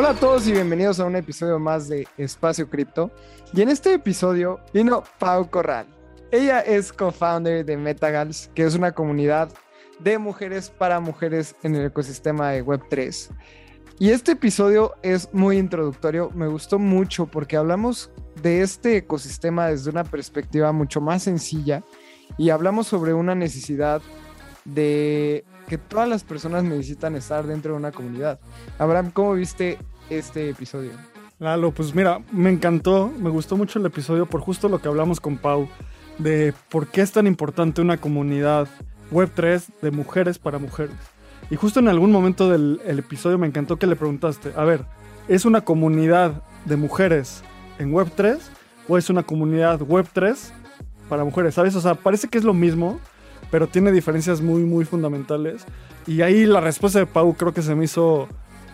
[0.00, 3.10] Hola a todos y bienvenidos a un episodio más de Espacio Cripto.
[3.52, 5.88] Y en este episodio vino Pau Corral.
[6.30, 9.52] Ella es co-founder de Metagals, que es una comunidad
[9.98, 13.30] de mujeres para mujeres en el ecosistema de Web3.
[13.98, 19.90] Y este episodio es muy introductorio, me gustó mucho porque hablamos de este ecosistema desde
[19.90, 21.82] una perspectiva mucho más sencilla
[22.36, 24.00] y hablamos sobre una necesidad
[24.64, 28.40] de que todas las personas necesitan estar dentro de una comunidad.
[28.78, 29.78] Abraham, ¿cómo viste
[30.10, 30.92] este episodio?
[31.38, 35.20] Lalo, pues mira, me encantó, me gustó mucho el episodio por justo lo que hablamos
[35.20, 35.68] con Pau,
[36.18, 38.66] de por qué es tan importante una comunidad
[39.12, 40.96] Web3 de mujeres para mujeres.
[41.50, 44.84] Y justo en algún momento del episodio me encantó que le preguntaste, a ver,
[45.28, 47.42] ¿es una comunidad de mujeres
[47.78, 48.38] en Web3
[48.88, 50.36] o es una comunidad Web3
[51.08, 51.54] para mujeres?
[51.54, 51.76] ¿Sabes?
[51.76, 52.98] O sea, parece que es lo mismo,
[53.50, 55.64] pero tiene diferencias muy, muy fundamentales.
[56.06, 58.28] Y ahí la respuesta de Pau creo que se me hizo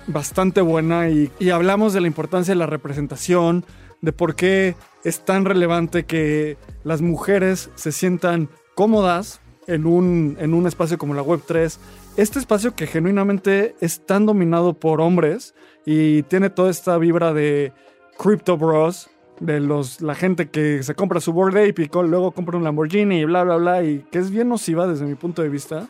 [0.07, 3.65] bastante buena y, hablamos de la importancia de la representación,
[4.01, 10.53] de por qué es tan relevante que las mujeres se sientan cómodas en un, en
[10.53, 11.79] un espacio como la Web3,
[12.17, 15.55] este espacio que genuinamente es tan dominado por hombres
[15.87, 17.73] y tiene toda esta vibra de
[18.19, 22.57] Crypto Bros, de los, la gente que se compra su Board Ape y luego compra
[22.57, 25.49] un Lamborghini y bla, bla, bla, y que es bien nociva desde mi punto de
[25.49, 25.89] vista.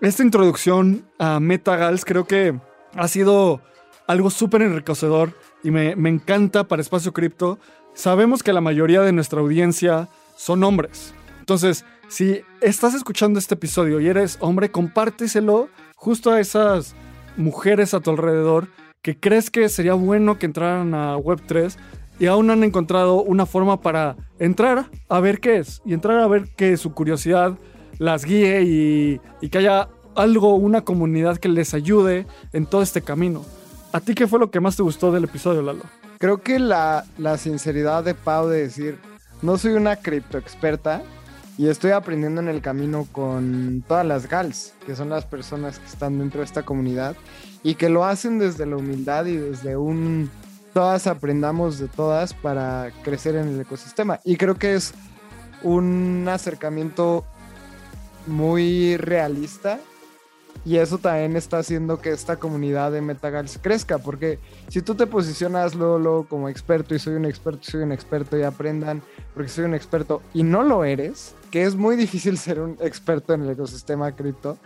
[0.00, 2.58] Esta introducción a Metagals creo que
[2.94, 3.60] ha sido
[4.06, 7.58] algo súper enriquecedor y me, me encanta para Espacio Cripto.
[7.94, 11.14] Sabemos que la mayoría de nuestra audiencia son hombres.
[11.40, 16.94] Entonces, si estás escuchando este episodio y eres hombre, compárteselo justo a esas
[17.36, 18.68] mujeres a tu alrededor
[19.02, 21.76] que crees que sería bueno que entraran a Web3
[22.18, 26.26] y aún han encontrado una forma para entrar a ver qué es y entrar a
[26.26, 27.58] ver que su curiosidad
[27.98, 33.02] las guíe y, y que haya algo, una comunidad que les ayude en todo este
[33.02, 33.44] camino.
[33.92, 35.84] ¿A ti qué fue lo que más te gustó del episodio, Lalo?
[36.18, 38.98] Creo que la, la sinceridad de Pau de decir,
[39.42, 41.02] no soy una cripto experta,
[41.58, 45.86] y estoy aprendiendo en el camino con todas las GALs, que son las personas que
[45.86, 47.16] están dentro de esta comunidad
[47.62, 50.30] y que lo hacen desde la humildad y desde un
[50.76, 54.20] todas aprendamos de todas para crecer en el ecosistema.
[54.24, 54.92] Y creo que es
[55.62, 57.24] un acercamiento
[58.26, 59.80] muy realista
[60.66, 64.38] y eso también está haciendo que esta comunidad de Metagals crezca, porque
[64.68, 68.42] si tú te posicionas luego, como experto y soy un experto, soy un experto y
[68.42, 69.00] aprendan
[69.32, 73.32] porque soy un experto y no lo eres, que es muy difícil ser un experto
[73.32, 74.58] en el ecosistema cripto,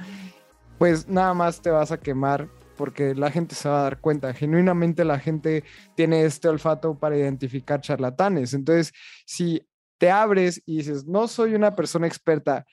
[0.77, 2.49] pues nada más te vas a quemar
[2.81, 4.33] porque la gente se va a dar cuenta.
[4.33, 5.65] Genuinamente la gente
[5.97, 8.55] tiene este olfato para identificar charlatanes.
[8.55, 8.95] Entonces,
[9.27, 9.69] si
[9.99, 12.65] te abres y dices, no soy una persona experta,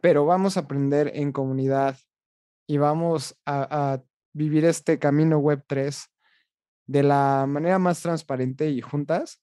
[0.00, 1.96] pero vamos a aprender en comunidad
[2.66, 4.02] y vamos a,
[4.34, 6.10] vivir este camino web 3
[6.86, 9.42] de la manera más transparente y juntas,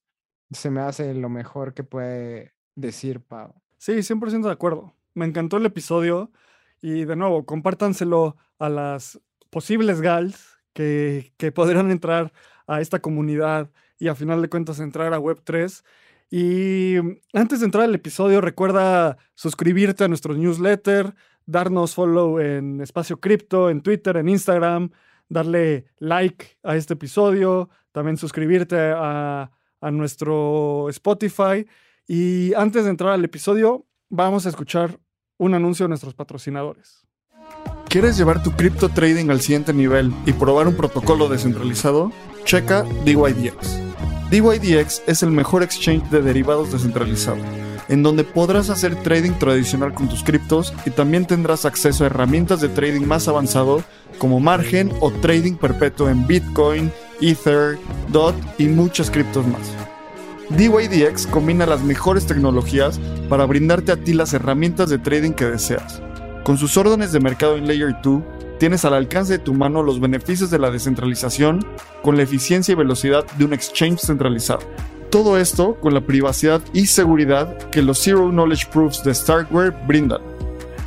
[0.51, 3.53] se me hace lo mejor que puede decir Pau.
[3.77, 4.95] Sí, 100% de acuerdo.
[5.13, 6.29] Me encantó el episodio
[6.81, 12.31] y de nuevo, compártanselo a las posibles GALs que, que podrán entrar
[12.67, 15.83] a esta comunidad y a final de cuentas entrar a Web3.
[16.31, 16.95] Y
[17.33, 21.15] antes de entrar al episodio, recuerda suscribirte a nuestro newsletter,
[21.45, 24.91] darnos follow en Espacio Cripto, en Twitter, en Instagram,
[25.27, 31.65] darle like a este episodio, también suscribirte a, a nuestro Spotify
[32.07, 34.99] y antes de entrar al episodio, vamos a escuchar
[35.37, 37.08] un anuncio de nuestros patrocinadores.
[37.89, 42.11] ¿Quieres llevar tu cripto trading al siguiente nivel y probar un protocolo descentralizado?
[42.45, 43.79] Checa DYDX.
[44.29, 47.39] DYDX es el mejor exchange de derivados descentralizado,
[47.87, 52.61] en donde podrás hacer trading tradicional con tus criptos y también tendrás acceso a herramientas
[52.61, 53.83] de trading más avanzado
[54.19, 56.91] como margen o trading perpetuo en Bitcoin,
[57.21, 59.61] Ether, DOT y muchas criptos más.
[60.51, 62.99] DYDX combina las mejores tecnologías
[63.29, 66.03] para brindarte a ti las herramientas de trading que deseas.
[66.43, 68.23] Con sus órdenes de mercado en Layer 2,
[68.59, 71.65] tienes al alcance de tu mano los beneficios de la descentralización
[72.01, 74.61] con la eficiencia y velocidad de un exchange centralizado.
[75.11, 80.21] Todo esto con la privacidad y seguridad que los Zero Knowledge Proofs de Starkware brindan.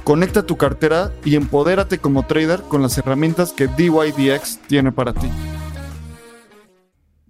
[0.05, 5.29] Conecta tu cartera y empodérate como trader con las herramientas que DYDX tiene para ti.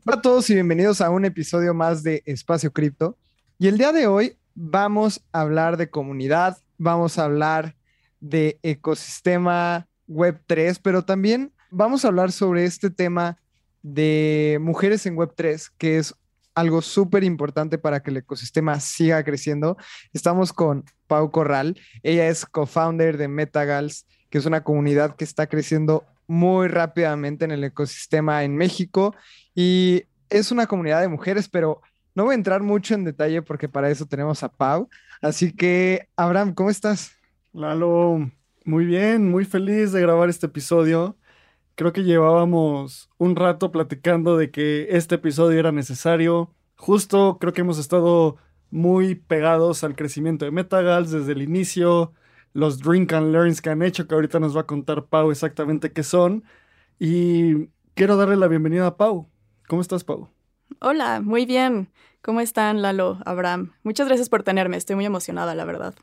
[0.07, 3.17] Hola a todos y bienvenidos a un episodio más de Espacio Cripto.
[3.59, 7.77] Y el día de hoy vamos a hablar de comunidad, vamos a hablar
[8.23, 13.37] de ecosistema Web 3, pero también vamos a hablar sobre este tema
[13.83, 16.15] de mujeres en Web 3, que es
[16.55, 19.77] algo súper importante para que el ecosistema siga creciendo.
[20.13, 21.79] Estamos con Pau Corral.
[22.03, 27.51] Ella es co-founder de Metagals, que es una comunidad que está creciendo muy rápidamente en
[27.51, 29.15] el ecosistema en México
[29.55, 31.83] y es una comunidad de mujeres, pero
[32.15, 34.89] no voy a entrar mucho en detalle porque para eso tenemos a Pau.
[35.21, 37.13] Así que, Abraham, ¿cómo estás?
[37.52, 38.31] Lalo,
[38.64, 41.19] muy bien, muy feliz de grabar este episodio.
[41.75, 46.54] Creo que llevábamos un rato platicando de que este episodio era necesario.
[46.76, 48.37] Justo creo que hemos estado
[48.70, 52.14] muy pegados al crecimiento de Metagals desde el inicio,
[52.54, 55.93] los drink and learns que han hecho, que ahorita nos va a contar Pau exactamente
[55.93, 56.44] qué son.
[56.99, 59.28] Y quiero darle la bienvenida a Pau.
[59.69, 60.31] ¿Cómo estás, Pau?
[60.81, 61.90] Hola, muy bien.
[62.22, 63.72] ¿Cómo están, Lalo, Abraham?
[63.82, 64.78] Muchas gracias por tenerme.
[64.78, 65.94] Estoy muy emocionada, la verdad.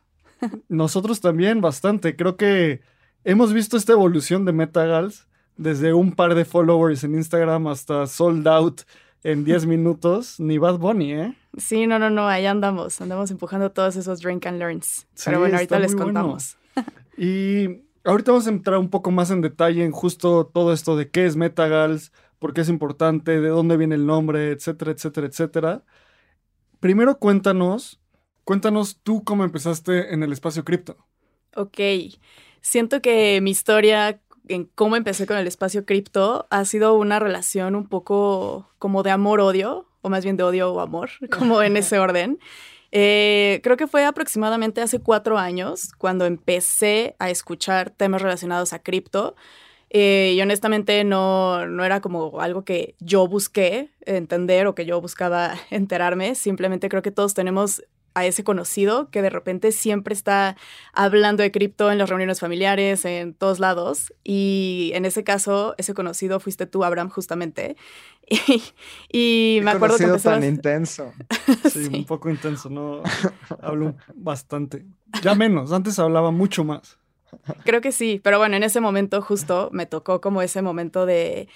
[0.69, 2.15] Nosotros también, bastante.
[2.15, 2.81] Creo que
[3.23, 5.27] hemos visto esta evolución de Metagals
[5.57, 8.81] desde un par de followers en Instagram hasta sold out
[9.23, 11.35] en 10 minutos, ni Bad Bunny, ¿eh?
[11.57, 15.07] Sí, no, no, no, ahí andamos, andamos empujando todos esos drink and learns.
[15.25, 16.57] Pero bueno, ahorita les contamos.
[17.17, 21.09] y ahorita vamos a entrar un poco más en detalle en justo todo esto de
[21.09, 25.83] qué es Metagals, por qué es importante, de dónde viene el nombre, etcétera, etcétera, etcétera.
[26.79, 27.99] Primero cuéntanos,
[28.49, 30.97] cuéntanos tú cómo empezaste en el espacio cripto.
[31.55, 31.77] Ok,
[32.61, 37.75] siento que mi historia en cómo empecé con el espacio cripto ha sido una relación
[37.75, 41.99] un poco como de amor-odio, o más bien de odio o amor, como en ese
[41.99, 42.39] orden.
[42.91, 48.79] Eh, creo que fue aproximadamente hace cuatro años cuando empecé a escuchar temas relacionados a
[48.79, 49.35] cripto.
[49.91, 54.99] Eh, y honestamente no, no era como algo que yo busqué entender o que yo
[55.01, 56.33] buscaba enterarme.
[56.33, 57.83] Simplemente creo que todos tenemos
[58.13, 60.57] a ese conocido que de repente siempre está
[60.93, 64.13] hablando de cripto en las reuniones familiares, en todos lados.
[64.23, 67.75] Y en ese caso, ese conocido fuiste tú, Abraham, justamente.
[69.11, 71.13] Y, me acuerdo que tan intenso.
[71.69, 73.01] Sí, un poco intenso, ¿no?
[73.61, 74.85] Hablo bastante.
[75.23, 76.99] Ya menos, antes hablaba mucho más.
[77.63, 81.47] Creo que sí, pero bueno, en ese momento justo me tocó como ese momento de,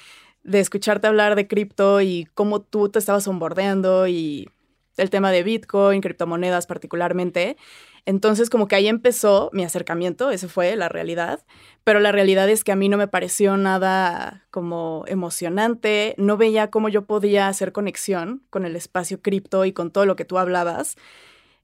[0.43, 4.49] de escucharte hablar de cripto y cómo tú te estabas bombardeando y
[4.97, 7.57] el tema de Bitcoin, criptomonedas particularmente.
[8.05, 11.45] Entonces, como que ahí empezó mi acercamiento, eso fue la realidad,
[11.85, 16.69] pero la realidad es que a mí no me pareció nada como emocionante, no veía
[16.69, 20.37] cómo yo podía hacer conexión con el espacio cripto y con todo lo que tú
[20.37, 20.97] hablabas.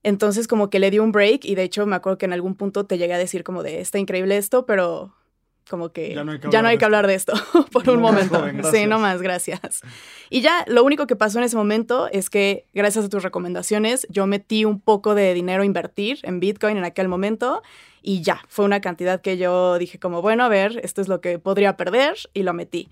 [0.01, 2.55] Entonces, como que le di un break y de hecho me acuerdo que en algún
[2.55, 5.13] punto te llegué a decir como de, está increíble esto, pero
[5.69, 6.31] como que ya no
[6.67, 7.33] hay que, hablar, de esto
[7.71, 8.43] por un momento.
[8.71, 9.81] sí, no más, gracias.
[10.29, 14.05] Y ya lo único que pasó en ese momento es que gracias a tus recomendaciones
[14.09, 17.61] yo metí un poco de dinero a invertir en Bitcoin en aquel momento
[18.01, 21.21] y ya, fue una cantidad que yo dije como, bueno, a ver, esto es lo
[21.21, 22.89] que podría perder y lo metí.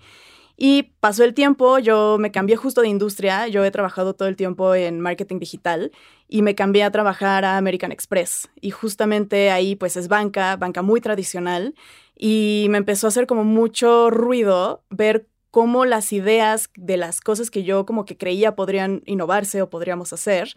[0.60, 4.34] Y pasó el tiempo, yo me cambié justo de industria, yo he trabajado todo el
[4.34, 5.92] tiempo en marketing digital
[6.28, 8.50] y me cambié a trabajar a American Express.
[8.60, 11.76] Y justamente ahí pues es banca, banca muy tradicional
[12.18, 17.50] y me empezó a hacer como mucho ruido ver cómo las ideas de las cosas
[17.50, 20.52] que yo como que creía podrían innovarse o podríamos hacer,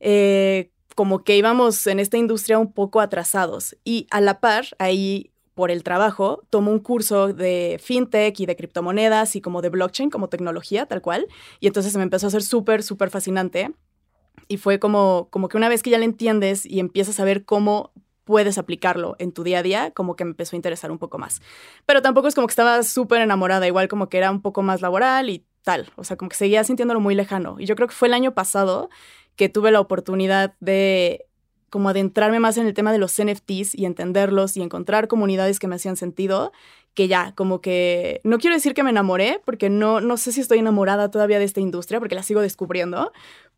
[0.00, 3.76] eh, como que íbamos en esta industria un poco atrasados.
[3.84, 8.56] Y a la par, ahí por el trabajo, tomo un curso de fintech y de
[8.56, 11.26] criptomonedas y como de blockchain, como tecnología, tal cual.
[11.60, 13.72] Y entonces me empezó a hacer súper, súper fascinante.
[14.48, 17.44] Y fue como, como que una vez que ya le entiendes y empiezas a ver
[17.44, 17.92] cómo
[18.24, 21.18] puedes aplicarlo en tu día a día, como que me empezó a interesar un poco
[21.18, 21.40] más.
[21.86, 24.80] Pero tampoco es como que estaba súper enamorada, igual como que era un poco más
[24.80, 27.56] laboral y tal, o sea, como que seguía sintiéndolo muy lejano.
[27.58, 28.90] Y yo creo que fue el año pasado
[29.36, 31.26] que tuve la oportunidad de
[31.70, 35.68] como adentrarme más en el tema de los NFTs y entenderlos y encontrar comunidades que
[35.68, 36.52] me hacían sentido,
[36.92, 40.42] que ya, como que, no quiero decir que me enamoré, porque no, no sé si
[40.42, 43.12] estoy enamorada todavía de esta industria, porque la sigo descubriendo,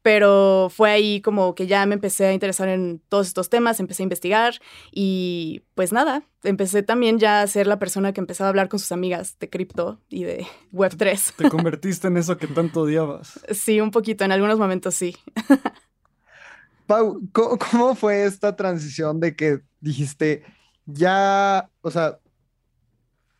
[0.05, 4.03] pero fue ahí como que ya me empecé a interesar en todos estos temas, empecé
[4.03, 4.55] a investigar
[4.93, 8.79] y pues nada, empecé también ya a ser la persona que empezaba a hablar con
[8.79, 11.37] sus amigas de cripto y de Web3.
[11.37, 13.41] Te convertiste en eso que tanto odiabas.
[13.55, 15.17] Sí, un poquito, en algunos momentos sí.
[16.87, 20.45] Pau, ¿cómo fue esta transición de que dijiste,
[20.85, 22.19] ya, o sea,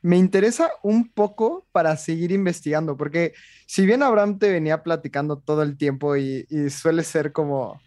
[0.05, 3.33] me interesa un poco para seguir investigando, porque
[3.67, 7.81] si bien Abraham te venía platicando todo el tiempo y, suele ser como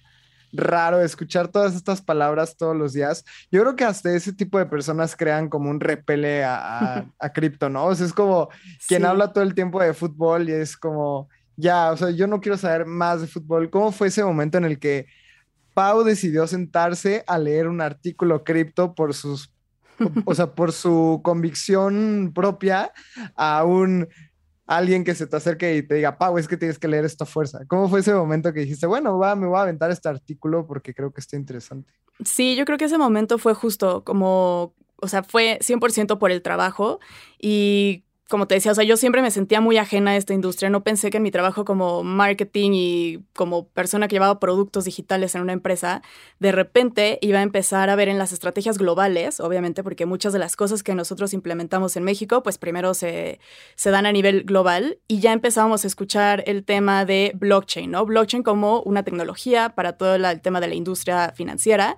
[0.52, 3.24] raro escuchar todas estas palabras todos los días.
[3.52, 7.70] Yo creo que hasta ese tipo de personas crean como un repele a, a, cripto,
[7.70, 7.86] ¿no?
[7.86, 8.50] O sea, es como
[8.88, 12.42] quien habla todo el tiempo de fútbol y es como, ya, o sea, yo no
[12.42, 13.70] quiero saber más de fútbol.
[13.70, 15.06] ¿Cómo fue ese momento en el que
[15.76, 19.54] Pau decidió sentarse a leer un artículo cripto por sus,
[20.25, 22.92] o sea, por su convicción propia
[23.36, 24.08] a un
[24.68, 27.25] alguien que se te acerque y te diga, Pau, es que tienes que leer esta
[27.25, 27.60] fuerza.
[27.68, 30.94] ¿Cómo fue ese momento que dijiste, bueno, va, me voy a aventar este artículo porque
[30.94, 31.92] creo que está interesante?
[32.24, 36.42] Sí, yo creo que ese momento fue justo como, o sea, fue 100% por el
[36.42, 37.00] trabajo
[37.39, 40.70] y como te decía, o sea, yo siempre me sentía muy ajena a esta industria.
[40.70, 45.34] No pensé que en mi trabajo como marketing y como persona que llevaba productos digitales
[45.36, 46.02] en una empresa,
[46.40, 50.40] de repente iba a empezar a ver en las estrategias globales, obviamente, porque muchas de
[50.40, 53.40] las cosas que nosotros implementamos en México, pues primero se,
[53.76, 58.06] se dan a nivel global y ya empezábamos a escuchar el tema de blockchain, ¿no?
[58.06, 61.98] Blockchain como una tecnología para todo el tema de la industria financiera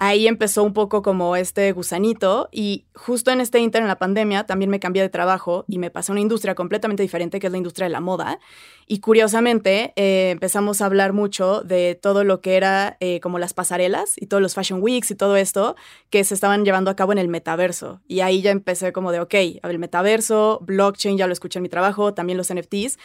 [0.00, 4.44] ahí empezó un poco como este gusanito y justo en este inter, en la pandemia,
[4.44, 7.50] también me cambié de trabajo y me pasé a una industria completamente diferente, que es
[7.50, 8.40] la industria de la moda.
[8.86, 13.52] Y curiosamente eh, empezamos a hablar mucho de todo lo que era eh, como las
[13.52, 15.76] pasarelas y todos los fashion weeks y todo esto
[16.08, 18.00] que se estaban llevando a cabo en el metaverso.
[18.08, 21.68] Y ahí ya empecé como de, ok, el metaverso, blockchain, ya lo escuché en mi
[21.68, 22.98] trabajo, también los NFTs.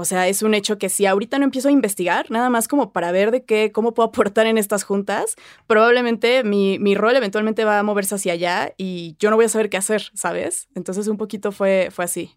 [0.00, 2.90] O sea, es un hecho que si ahorita no empiezo a investigar, nada más como
[2.90, 7.66] para ver de qué, cómo puedo aportar en estas juntas, probablemente mi, mi, rol eventualmente
[7.66, 10.70] va a moverse hacia allá y yo no voy a saber qué hacer, ¿sabes?
[10.74, 12.34] Entonces un poquito fue, fue así.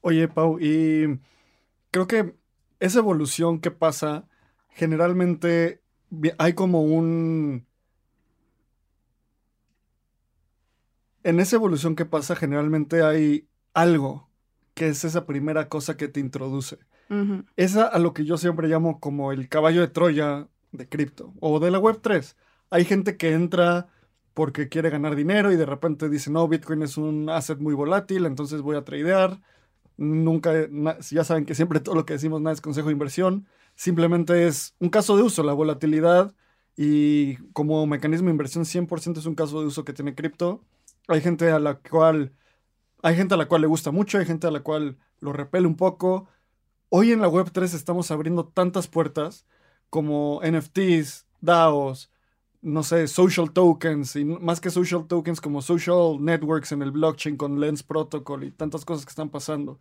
[0.00, 1.20] Oye, Pau, y
[1.90, 2.34] creo que
[2.80, 4.26] esa evolución que pasa,
[4.70, 5.82] generalmente
[6.38, 7.66] hay como un...
[11.22, 14.31] En esa evolución que pasa, generalmente hay algo
[14.74, 16.78] que es esa primera cosa que te introduce.
[17.56, 21.60] Esa a lo que yo siempre llamo como el caballo de Troya de cripto o
[21.60, 22.36] de la web 3.
[22.70, 23.88] Hay gente que entra
[24.32, 28.24] porque quiere ganar dinero y de repente dice, no, Bitcoin es un asset muy volátil,
[28.24, 29.42] entonces voy a tradear.
[29.98, 30.52] Nunca,
[31.10, 33.46] ya saben que siempre todo lo que decimos nada es consejo de inversión.
[33.74, 36.34] Simplemente es un caso de uso, la volatilidad
[36.76, 40.64] y como mecanismo de inversión 100% es un caso de uso que tiene cripto.
[41.08, 42.32] Hay gente a la cual
[43.02, 45.66] hay gente a la cual le gusta mucho, hay gente a la cual lo repele
[45.66, 46.28] un poco.
[46.88, 49.44] Hoy en la Web3 estamos abriendo tantas puertas
[49.90, 52.10] como NFTs, DAOs,
[52.60, 57.36] no sé, social tokens, y más que social tokens como social networks en el blockchain
[57.36, 59.80] con Lens Protocol y tantas cosas que están pasando.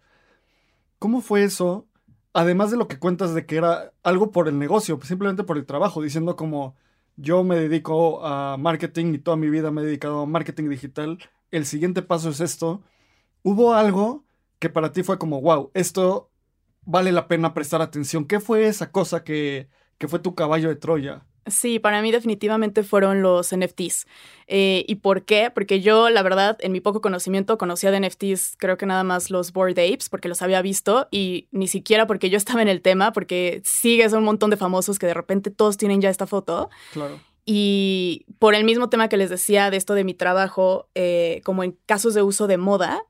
[0.97, 1.87] ¿Cómo fue eso?
[2.33, 5.65] Además de lo que cuentas de que era algo por el negocio, simplemente por el
[5.65, 6.75] trabajo, diciendo como
[7.17, 11.19] yo me dedico a marketing y toda mi vida me he dedicado a marketing digital,
[11.51, 12.81] el siguiente paso es esto
[13.43, 14.25] ¿Hubo algo
[14.59, 16.29] que para ti fue como, wow, esto
[16.83, 18.25] vale la pena prestar atención?
[18.25, 21.25] ¿Qué fue esa cosa que, que fue tu caballo de Troya?
[21.47, 24.05] Sí, para mí definitivamente fueron los NFTs.
[24.45, 25.49] Eh, ¿Y por qué?
[25.49, 29.31] Porque yo, la verdad, en mi poco conocimiento, conocía de NFTs, creo que nada más
[29.31, 32.81] los Bored Apes, porque los había visto, y ni siquiera porque yo estaba en el
[32.81, 36.27] tema, porque sigues a un montón de famosos que de repente todos tienen ya esta
[36.27, 36.69] foto.
[36.93, 37.19] Claro.
[37.43, 41.63] Y por el mismo tema que les decía de esto de mi trabajo, eh, como
[41.63, 43.03] en casos de uso de moda,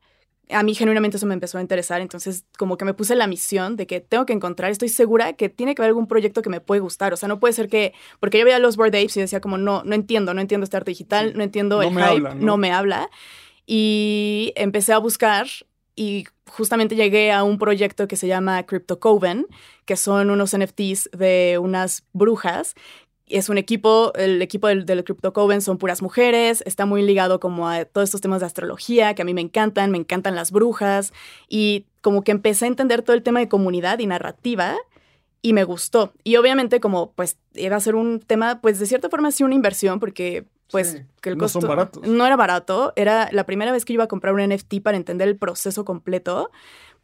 [0.52, 3.76] a mí genuinamente eso me empezó a interesar, entonces como que me puse la misión
[3.76, 6.62] de que tengo que encontrar, estoy segura que tiene que haber algún proyecto que me
[6.62, 9.22] puede gustar, o sea, no puede ser que, porque yo veía los Board Apes y
[9.22, 12.58] decía como, no, no entiendo, no entiendo este arte digital, no entiendo el hype, ¿no?
[12.58, 13.10] me habla,
[13.66, 15.48] y empecé a buscar
[15.96, 19.48] y justamente llegué a un proyecto que se llama Crypto Coven,
[19.86, 22.76] que son unos NFTs de unas brujas
[23.32, 27.40] es un equipo, el equipo del, del Crypto Coven son puras mujeres, está muy ligado
[27.40, 30.52] como a todos estos temas de astrología que a mí me encantan, me encantan las
[30.52, 31.14] brujas
[31.48, 34.76] y como que empecé a entender todo el tema de comunidad y narrativa
[35.42, 36.14] y me gustó.
[36.24, 39.56] Y obviamente como pues iba a ser un tema pues de cierta forma sí una
[39.56, 41.60] inversión porque pues que el costo
[42.04, 45.28] no era barato, era la primera vez que iba a comprar un NFT para entender
[45.28, 46.50] el proceso completo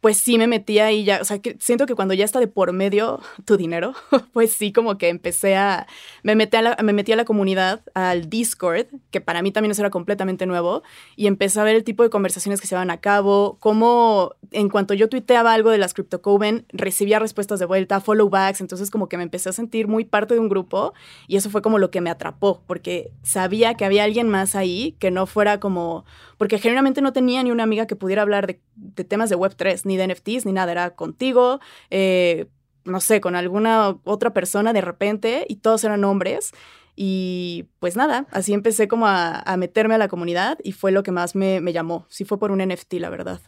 [0.00, 2.46] pues sí me metía y ya, o sea, que siento que cuando ya está de
[2.46, 3.94] por medio tu dinero,
[4.32, 5.86] pues sí como que empecé a,
[6.22, 9.72] me metí a la, me metí a la comunidad, al Discord, que para mí también
[9.72, 10.82] eso era completamente nuevo,
[11.16, 14.68] y empecé a ver el tipo de conversaciones que se van a cabo, cómo en
[14.68, 19.16] cuanto yo tuiteaba algo de las CryptoCoven, recibía respuestas de vuelta, followbacks, entonces como que
[19.16, 20.94] me empecé a sentir muy parte de un grupo
[21.26, 24.94] y eso fue como lo que me atrapó, porque sabía que había alguien más ahí
[25.00, 26.04] que no fuera como,
[26.36, 29.82] porque generalmente no tenía ni una amiga que pudiera hablar de, de temas de Web3
[29.84, 32.46] ni de NFTs, ni nada, era contigo, eh,
[32.84, 36.52] no sé, con alguna otra persona de repente y todos eran hombres.
[36.96, 41.12] Y pues nada, así empecé como a, meterme a la comunidad y fue lo que
[41.12, 42.06] más me, llamó.
[42.08, 43.40] Sí fue por un NFT, la verdad.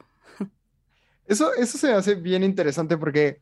[1.27, 3.41] Eso, eso se hace bien interesante porque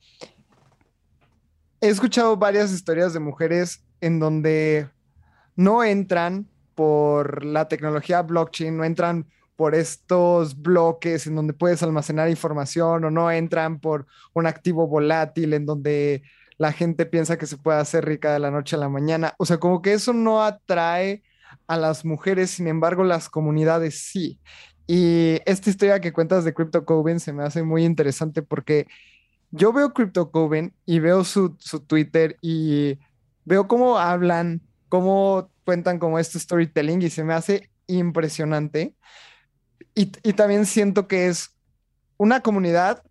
[1.81, 4.89] he escuchado varias historias de mujeres en donde
[5.57, 9.27] no entran por la tecnología blockchain, no entran
[9.59, 15.53] por estos bloques en donde puedes almacenar información o no entran por un activo volátil
[15.53, 16.23] en donde
[16.59, 19.35] la gente piensa que se puede hacer rica de la noche a la mañana.
[19.37, 21.25] O sea, como que eso no atrae
[21.67, 24.39] a las mujeres, sin embargo, las comunidades sí.
[24.87, 28.87] Y esta historia que cuentas de Crypto Coven se me hace muy interesante porque
[29.51, 32.97] yo veo Crypto Coven y veo su, su Twitter y
[33.45, 38.95] veo cómo hablan, cómo cuentan como este storytelling y se me hace impresionante.
[39.95, 41.51] Y, y también siento que es
[42.17, 43.03] una comunidad,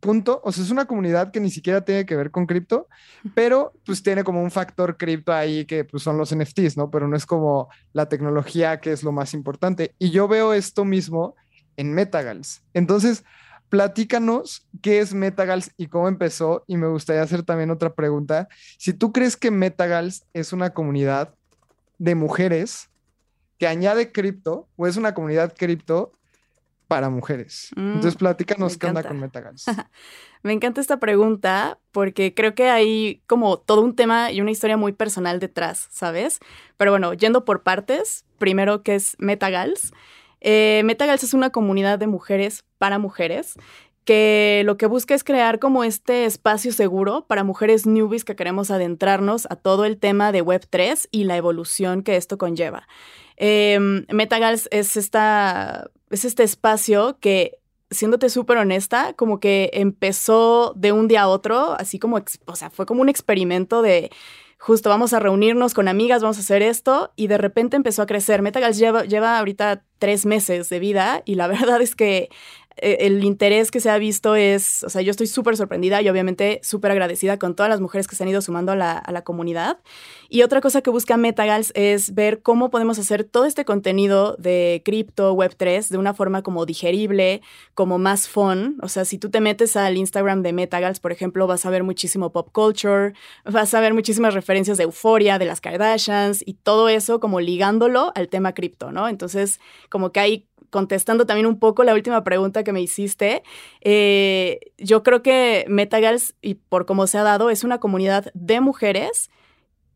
[0.00, 2.86] punto, o sea, es una comunidad que ni siquiera tiene que ver con cripto,
[3.34, 6.90] pero pues tiene como un factor cripto ahí que pues son los NFTs, ¿no?
[6.90, 9.94] Pero no es como la tecnología que es lo más importante.
[9.98, 11.34] Y yo veo esto mismo
[11.76, 12.62] en Metagals.
[12.74, 13.24] Entonces,
[13.68, 16.64] platícanos qué es Metagals y cómo empezó.
[16.66, 18.48] Y me gustaría hacer también otra pregunta.
[18.78, 21.34] Si tú crees que Metagals es una comunidad
[21.98, 22.90] de mujeres
[23.58, 26.12] que añade cripto o es una comunidad cripto
[26.86, 27.70] para mujeres.
[27.76, 29.66] Mm, Entonces, platícanos qué onda con Metagals.
[30.42, 34.76] Me encanta esta pregunta porque creo que hay como todo un tema y una historia
[34.76, 36.38] muy personal detrás, ¿sabes?
[36.78, 39.92] Pero bueno, yendo por partes, primero que es Metagals.
[40.40, 43.56] Eh, Metagals es una comunidad de mujeres para mujeres
[44.04, 48.70] que lo que busca es crear como este espacio seguro para mujeres newbies que queremos
[48.70, 52.88] adentrarnos a todo el tema de Web3 y la evolución que esto conlleva.
[53.38, 53.78] Eh,
[54.70, 57.58] es, esta, es este espacio que
[57.90, 62.70] siéndote súper honesta, como que empezó de un día a otro, así como, o sea,
[62.70, 64.10] fue como un experimento de
[64.58, 68.06] justo vamos a reunirnos con amigas, vamos a hacer esto, y de repente empezó a
[68.06, 68.42] crecer.
[68.42, 72.28] Metagals lleva, lleva ahorita tres meses de vida y la verdad es que
[72.82, 76.60] el interés que se ha visto es, o sea, yo estoy súper sorprendida y obviamente
[76.62, 79.22] súper agradecida con todas las mujeres que se han ido sumando a la, a la
[79.22, 79.78] comunidad.
[80.28, 84.82] Y otra cosa que busca Metagals es ver cómo podemos hacer todo este contenido de
[84.84, 87.40] cripto, Web3, de una forma como digerible,
[87.74, 88.78] como más fun.
[88.82, 91.82] O sea, si tú te metes al Instagram de Metagals, por ejemplo, vas a ver
[91.82, 96.88] muchísimo pop culture, vas a ver muchísimas referencias de euforia, de las Kardashians y todo
[96.88, 99.08] eso como ligándolo al tema cripto, ¿no?
[99.08, 103.42] Entonces, como que hay contestando también un poco la última pregunta que me hiciste,
[103.80, 108.60] eh, yo creo que Metagals, y por cómo se ha dado, es una comunidad de
[108.60, 109.30] mujeres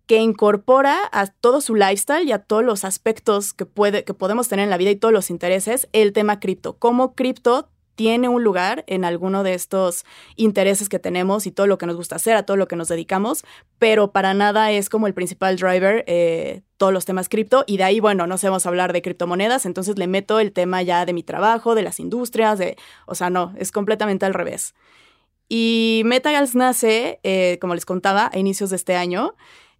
[0.07, 4.49] que incorpora a todo su lifestyle y a todos los aspectos que, puede, que podemos
[4.49, 6.77] tener en la vida y todos los intereses el tema cripto.
[6.79, 10.05] Cómo cripto tiene un lugar en alguno de estos
[10.37, 12.89] intereses que tenemos y todo lo que nos gusta hacer, a todo lo que nos
[12.89, 13.45] dedicamos,
[13.79, 17.85] pero para nada es como el principal driver eh, todos los temas cripto y de
[17.85, 21.23] ahí, bueno, no sabemos hablar de criptomonedas, entonces le meto el tema ya de mi
[21.23, 22.77] trabajo, de las industrias, de,
[23.07, 24.75] o sea, no, es completamente al revés.
[25.49, 29.35] Y Metagals nace, eh, como les contaba, a inicios de este año.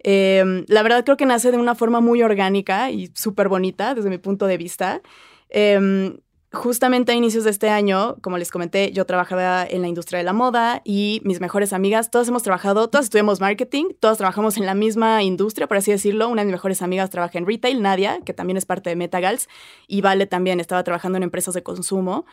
[0.05, 4.11] Eh, la verdad creo que nace de una forma muy orgánica y súper bonita desde
[4.11, 5.01] mi punto de vista.
[5.49, 6.13] Eh,
[6.53, 10.25] justamente a inicios de este año, como les comenté, yo trabajaba en la industria de
[10.25, 14.67] la moda y mis mejores amigas, todas hemos trabajado, todas estudiamos marketing, todas trabajamos en
[14.67, 16.29] la misma industria, por así decirlo.
[16.29, 19.49] Una de mis mejores amigas trabaja en retail, Nadia, que también es parte de Metagals,
[19.89, 22.27] y Vale también estaba trabajando en empresas de consumo.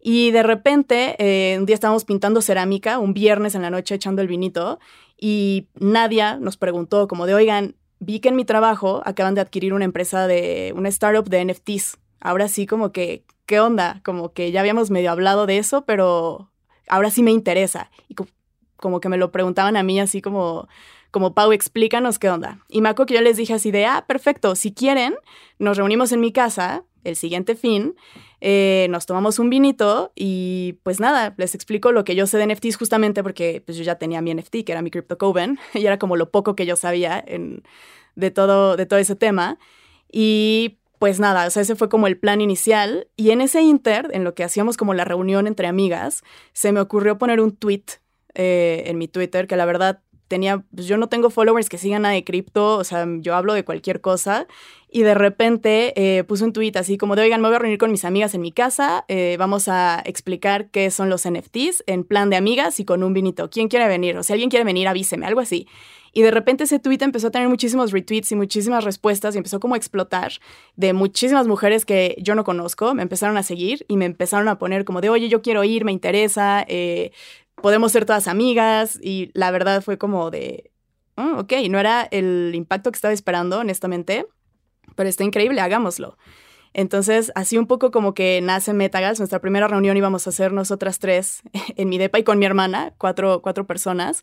[0.00, 4.20] Y de repente, eh, un día estábamos pintando cerámica, un viernes en la noche echando
[4.20, 4.80] el vinito,
[5.16, 9.72] y Nadia nos preguntó como de, oigan, vi que en mi trabajo acaban de adquirir
[9.72, 11.98] una empresa de, una startup de NFTs.
[12.20, 14.00] Ahora sí como que, ¿qué onda?
[14.04, 16.50] Como que ya habíamos medio hablado de eso, pero
[16.88, 17.90] ahora sí me interesa.
[18.08, 18.26] Y co-
[18.76, 20.68] como que me lo preguntaban a mí así como,
[21.10, 22.58] como Pau, explícanos qué onda.
[22.68, 25.14] Y me acuerdo que yo les dije así de, ah, perfecto, si quieren,
[25.58, 27.96] nos reunimos en mi casa el siguiente fin,
[28.40, 32.44] eh, nos tomamos un vinito y pues nada, les explico lo que yo sé de
[32.44, 35.84] NFTs justamente porque pues yo ya tenía mi NFT, que era mi Crypto Coven, y
[35.84, 37.62] era como lo poco que yo sabía en,
[38.14, 39.58] de, todo, de todo ese tema.
[40.10, 43.08] Y pues nada, o sea, ese fue como el plan inicial.
[43.16, 46.78] Y en ese inter, en lo que hacíamos como la reunión entre amigas, se me
[46.78, 47.82] ocurrió poner un tweet
[48.34, 50.00] eh, en mi Twitter que la verdad
[50.32, 53.52] tenía, pues yo no tengo followers que sigan nada de cripto, o sea, yo hablo
[53.52, 54.46] de cualquier cosa.
[54.90, 57.76] Y de repente eh, puse un tweet así como de, oigan, me voy a reunir
[57.76, 62.04] con mis amigas en mi casa, eh, vamos a explicar qué son los NFTs en
[62.04, 63.50] plan de amigas y con un vinito.
[63.50, 64.16] ¿Quién quiere venir?
[64.16, 65.66] O si alguien quiere venir, avíseme, algo así.
[66.14, 69.60] Y de repente ese tweet empezó a tener muchísimos retweets y muchísimas respuestas y empezó
[69.60, 70.32] como a explotar
[70.76, 74.58] de muchísimas mujeres que yo no conozco, me empezaron a seguir y me empezaron a
[74.58, 77.12] poner como de, oye, yo quiero ir, me interesa, eh,
[77.56, 80.70] podemos ser todas amigas y la verdad fue como de,
[81.16, 84.26] oh, ok, no era el impacto que estaba esperando, honestamente,
[84.96, 86.16] pero está increíble, hagámoslo.
[86.74, 89.20] Entonces, así un poco como que nace Metagals.
[89.20, 91.42] Nuestra primera reunión íbamos a hacer nosotras tres
[91.76, 94.22] en mi depa y con mi hermana, cuatro, cuatro personas.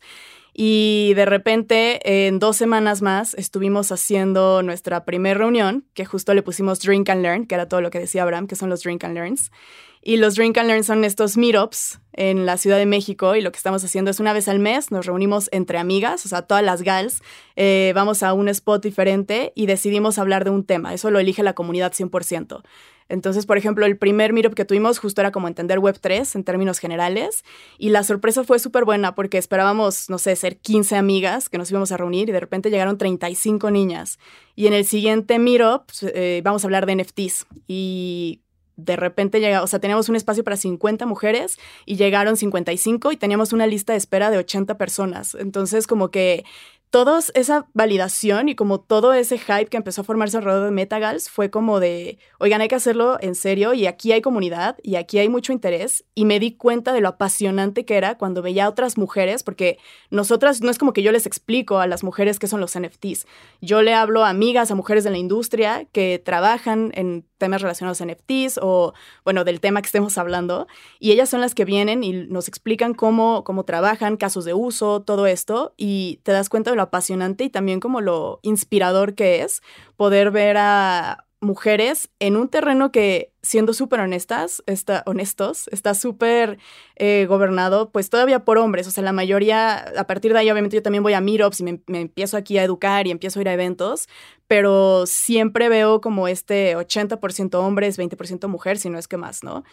[0.52, 6.42] Y de repente, en dos semanas más, estuvimos haciendo nuestra primera reunión, que justo le
[6.42, 9.04] pusimos Drink and Learn, que era todo lo que decía Abraham, que son los Drink
[9.04, 9.52] and Learns.
[10.02, 13.52] Y los Drink and Learn son estos meetups en la Ciudad de México y lo
[13.52, 16.64] que estamos haciendo es una vez al mes nos reunimos entre amigas, o sea, todas
[16.64, 17.22] las gals,
[17.56, 20.94] eh, vamos a un spot diferente y decidimos hablar de un tema.
[20.94, 22.62] Eso lo elige la comunidad 100%.
[23.10, 26.78] Entonces, por ejemplo, el primer meetup que tuvimos justo era como entender Web3 en términos
[26.78, 27.44] generales
[27.76, 31.70] y la sorpresa fue súper buena porque esperábamos, no sé, ser 15 amigas que nos
[31.70, 34.18] íbamos a reunir y de repente llegaron 35 niñas.
[34.54, 38.40] Y en el siguiente meetup eh, vamos a hablar de NFTs y
[38.84, 43.16] de repente llega, o sea, teníamos un espacio para 50 mujeres y llegaron 55 y
[43.16, 45.34] teníamos una lista de espera de 80 personas.
[45.34, 46.44] Entonces, como que
[46.90, 51.30] toda esa validación y como todo ese hype que empezó a formarse alrededor de Metagals
[51.30, 55.18] fue como de, oigan, hay que hacerlo en serio y aquí hay comunidad y aquí
[55.18, 58.68] hay mucho interés y me di cuenta de lo apasionante que era cuando veía a
[58.68, 59.78] otras mujeres, porque
[60.10, 63.26] nosotras no es como que yo les explico a las mujeres qué son los NFTs,
[63.60, 68.00] yo le hablo a amigas, a mujeres de la industria que trabajan en temas relacionados
[68.00, 68.92] a NFTs o,
[69.24, 70.66] bueno, del tema que estemos hablando
[70.98, 75.02] y ellas son las que vienen y nos explican cómo, cómo trabajan, casos de uso,
[75.02, 79.62] todo esto y te das cuenta de apasionante y también como lo inspirador que es
[79.96, 86.58] poder ver a mujeres en un terreno que, siendo súper honestas, está, honestos, está súper
[86.96, 88.86] eh, gobernado, pues todavía por hombres.
[88.86, 91.64] O sea, la mayoría, a partir de ahí, obviamente yo también voy a meetups y
[91.64, 94.06] me, me empiezo aquí a educar y empiezo a ir a eventos,
[94.46, 99.64] pero siempre veo como este 80% hombres, 20% mujer, si no es que más, ¿no?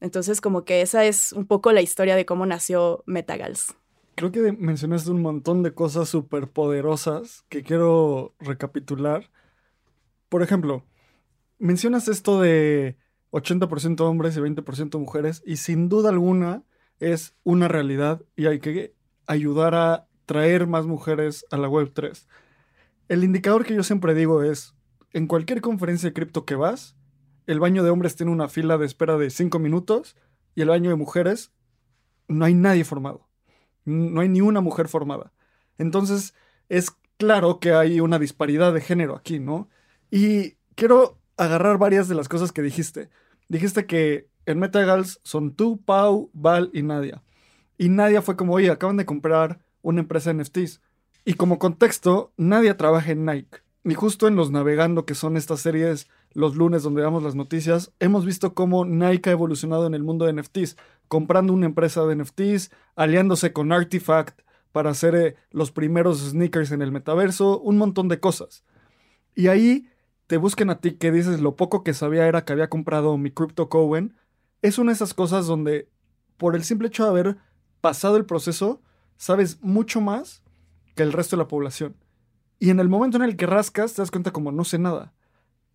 [0.00, 3.74] Entonces, como que esa es un poco la historia de cómo nació Metagals
[4.16, 9.30] creo que mencionaste un montón de cosas súper poderosas que quiero recapitular.
[10.30, 10.84] Por ejemplo,
[11.58, 12.96] mencionas esto de
[13.30, 16.64] 80% hombres y 20% mujeres y sin duda alguna
[16.98, 18.94] es una realidad y hay que
[19.26, 22.26] ayudar a traer más mujeres a la Web3.
[23.08, 24.74] El indicador que yo siempre digo es,
[25.12, 26.96] en cualquier conferencia de cripto que vas,
[27.46, 30.16] el baño de hombres tiene una fila de espera de 5 minutos
[30.54, 31.52] y el baño de mujeres
[32.28, 33.25] no hay nadie formado
[33.86, 35.32] no hay ni una mujer formada.
[35.78, 36.34] Entonces,
[36.68, 39.68] es claro que hay una disparidad de género aquí, ¿no?
[40.10, 43.08] Y quiero agarrar varias de las cosas que dijiste.
[43.48, 47.22] Dijiste que en Metagals son tú, Pau, Val y Nadia.
[47.78, 50.80] Y Nadia fue como, oye, acaban de comprar una empresa de NFTs.
[51.24, 53.58] Y como contexto, Nadia trabaja en Nike.
[53.84, 57.92] Y justo en los Navegando, que son estas series los lunes donde damos las noticias,
[57.98, 60.76] hemos visto cómo Nike ha evolucionado en el mundo de NFTs,
[61.08, 66.82] comprando una empresa de NFTs, aliándose con Artifact para hacer eh, los primeros sneakers en
[66.82, 68.64] el metaverso, un montón de cosas.
[69.34, 69.88] Y ahí
[70.26, 73.30] te busquen a ti que dices lo poco que sabía era que había comprado mi
[73.30, 74.14] Crypto Cowen.
[74.60, 75.88] Es una de esas cosas donde,
[76.36, 77.36] por el simple hecho de haber
[77.80, 78.82] pasado el proceso,
[79.16, 80.42] sabes mucho más
[80.94, 81.96] que el resto de la población.
[82.58, 85.14] Y en el momento en el que rascas, te das cuenta como no sé nada.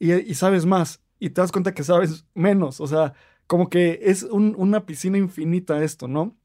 [0.02, 1.00] Y, sabes más.
[1.20, 2.82] Y te das cuenta que sabes menos.
[2.82, 3.14] O sea,
[3.46, 6.36] como que es una piscina infinita esto, ¿no?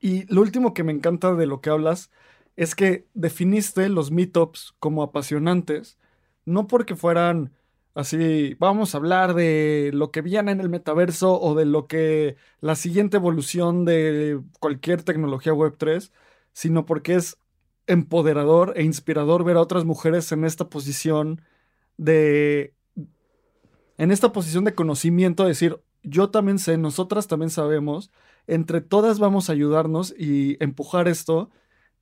[0.00, 2.10] Y lo último que me encanta de lo que hablas
[2.56, 5.98] es que definiste los meetups como apasionantes,
[6.44, 7.52] no porque fueran
[7.94, 12.36] así, vamos a hablar de lo que viene en el metaverso o de lo que
[12.60, 16.12] la siguiente evolución de cualquier tecnología web 3,
[16.52, 17.38] sino porque es
[17.88, 21.42] empoderador e inspirador ver a otras mujeres en esta posición
[21.98, 22.74] de...
[23.98, 28.10] En esta posición de conocimiento, decir, yo también sé, nosotras también sabemos,
[28.46, 31.50] entre todas vamos a ayudarnos y empujar esto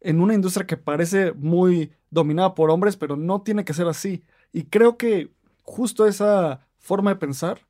[0.01, 4.23] en una industria que parece muy dominada por hombres, pero no tiene que ser así.
[4.53, 5.33] Y creo que
[5.63, 7.67] justo esa forma de pensar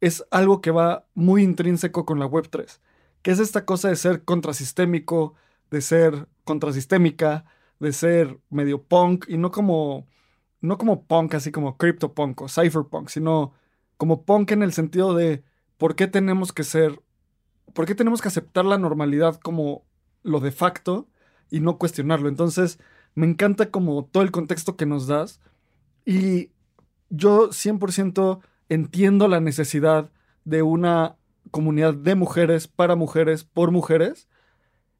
[0.00, 2.80] es algo que va muy intrínseco con la Web3,
[3.22, 5.34] que es esta cosa de ser contrasistémico,
[5.70, 7.44] de ser contrasistémica,
[7.80, 10.06] de ser medio punk y no como
[10.64, 13.52] no como punk así como punk o cypherpunk, sino
[13.96, 15.44] como punk en el sentido de
[15.76, 17.00] por qué tenemos que ser
[17.72, 19.84] por qué tenemos que aceptar la normalidad como
[20.22, 21.08] lo de facto
[21.50, 22.28] y no cuestionarlo.
[22.28, 22.78] Entonces,
[23.14, 25.40] me encanta como todo el contexto que nos das
[26.04, 26.50] y
[27.10, 30.10] yo 100% entiendo la necesidad
[30.44, 31.16] de una
[31.50, 34.28] comunidad de mujeres para mujeres por mujeres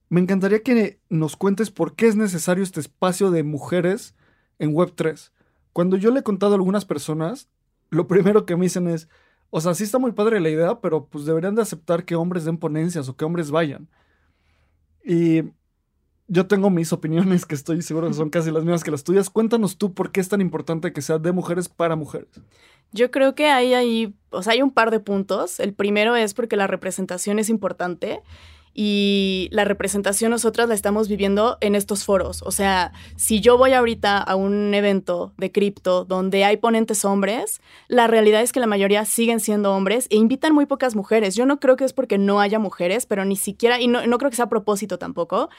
[0.08, 4.14] me encantaría que nos cuentes por qué es necesario este espacio de mujeres
[4.58, 5.32] en Web3.
[5.74, 7.48] Cuando yo le he contado a algunas personas,
[7.90, 9.08] lo primero que me dicen es,
[9.50, 12.44] o sea, sí está muy padre la idea, pero pues deberían de aceptar que hombres
[12.44, 13.88] den ponencias o que hombres vayan.
[15.04, 15.42] Y
[16.28, 19.30] yo tengo mis opiniones que estoy seguro que son casi las mismas que las tuyas.
[19.30, 22.28] Cuéntanos tú por qué es tan importante que sea de mujeres para mujeres.
[22.92, 25.58] Yo creo que hay ahí, o sea, hay un par de puntos.
[25.58, 28.22] El primero es porque la representación es importante
[28.74, 32.42] y la representación nosotras la estamos viviendo en estos foros.
[32.42, 37.60] O sea, si yo voy ahorita a un evento de cripto donde hay ponentes hombres,
[37.86, 41.36] la realidad es que la mayoría siguen siendo hombres e invitan muy pocas mujeres.
[41.36, 44.30] Yo no creo que es porque no haya mujeres, pero ni siquiera, y no, creo
[44.30, 45.50] que sea a propósito tampoco,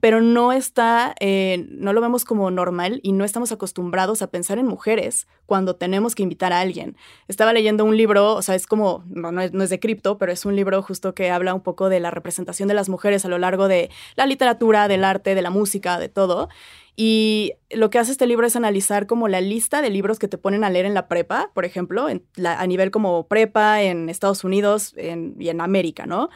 [0.00, 4.58] pero no está, eh, no lo vemos como normal y no estamos acostumbrados a pensar
[4.58, 6.96] en mujeres cuando tenemos que invitar a alguien.
[7.28, 10.44] Estaba leyendo un libro, o sea, es como, no, no es de cripto, pero es
[10.44, 13.38] un libro justo que habla un poco de la representación de las mujeres a lo
[13.38, 16.48] largo de la literatura, del arte, de la música, de todo.
[16.96, 20.38] Y lo que hace este libro es analizar como la lista de libros que te
[20.38, 24.94] ponen a leer en la prepa, por ejemplo, a nivel como prepa en Estados Unidos
[24.96, 26.30] y en América, ¿no?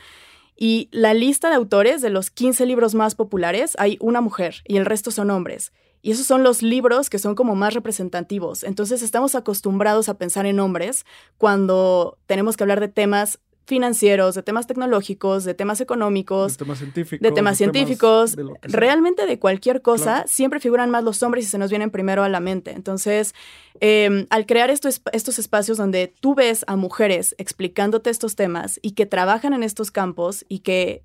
[0.61, 4.77] Y la lista de autores de los 15 libros más populares hay una mujer y
[4.77, 5.73] el resto son hombres.
[6.03, 8.65] Y esos son los libros que son como más representativos.
[8.65, 11.07] Entonces estamos acostumbrados a pensar en hombres
[11.39, 13.39] cuando tenemos que hablar de temas
[13.69, 19.39] financieros, de temas tecnológicos, de temas económicos, de temas científicos, de temas científicos, realmente de
[19.39, 22.73] cualquier cosa, siempre figuran más los hombres y se nos vienen primero a la mente.
[22.73, 23.35] Entonces,
[23.81, 28.93] em, al crear estos, estos espacios donde tú ves a mujeres explicándote estos temas y
[28.93, 31.03] que trabajan en estos campos y que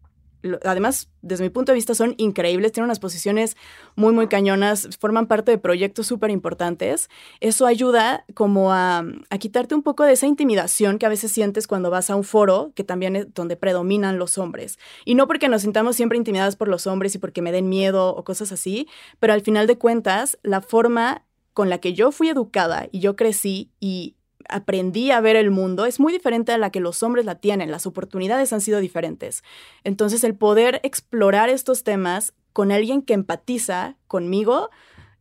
[0.63, 3.55] además, desde mi punto de vista, son increíbles, tienen unas posiciones
[3.95, 7.09] muy, muy cañonas, forman parte de proyectos súper importantes.
[7.39, 9.03] Eso ayuda como a,
[9.39, 12.71] quitarte un poco de esa intimidación que a veces sientes cuando vas a un foro,
[12.75, 14.79] que también es donde predominan los hombres.
[15.05, 18.15] Y no porque nos sintamos siempre intimidadas por los hombres y porque me den miedo
[18.15, 18.87] o cosas así,
[19.19, 23.15] pero al final de cuentas, la forma con la que yo fui educada y yo
[23.15, 24.15] crecí y
[24.49, 27.71] aprendí a ver el mundo es muy diferente a la que los hombres la tienen.
[27.71, 29.43] Las oportunidades han sido diferentes.
[29.83, 34.69] Entonces, el poder explorar estos temas con alguien que empatiza conmigo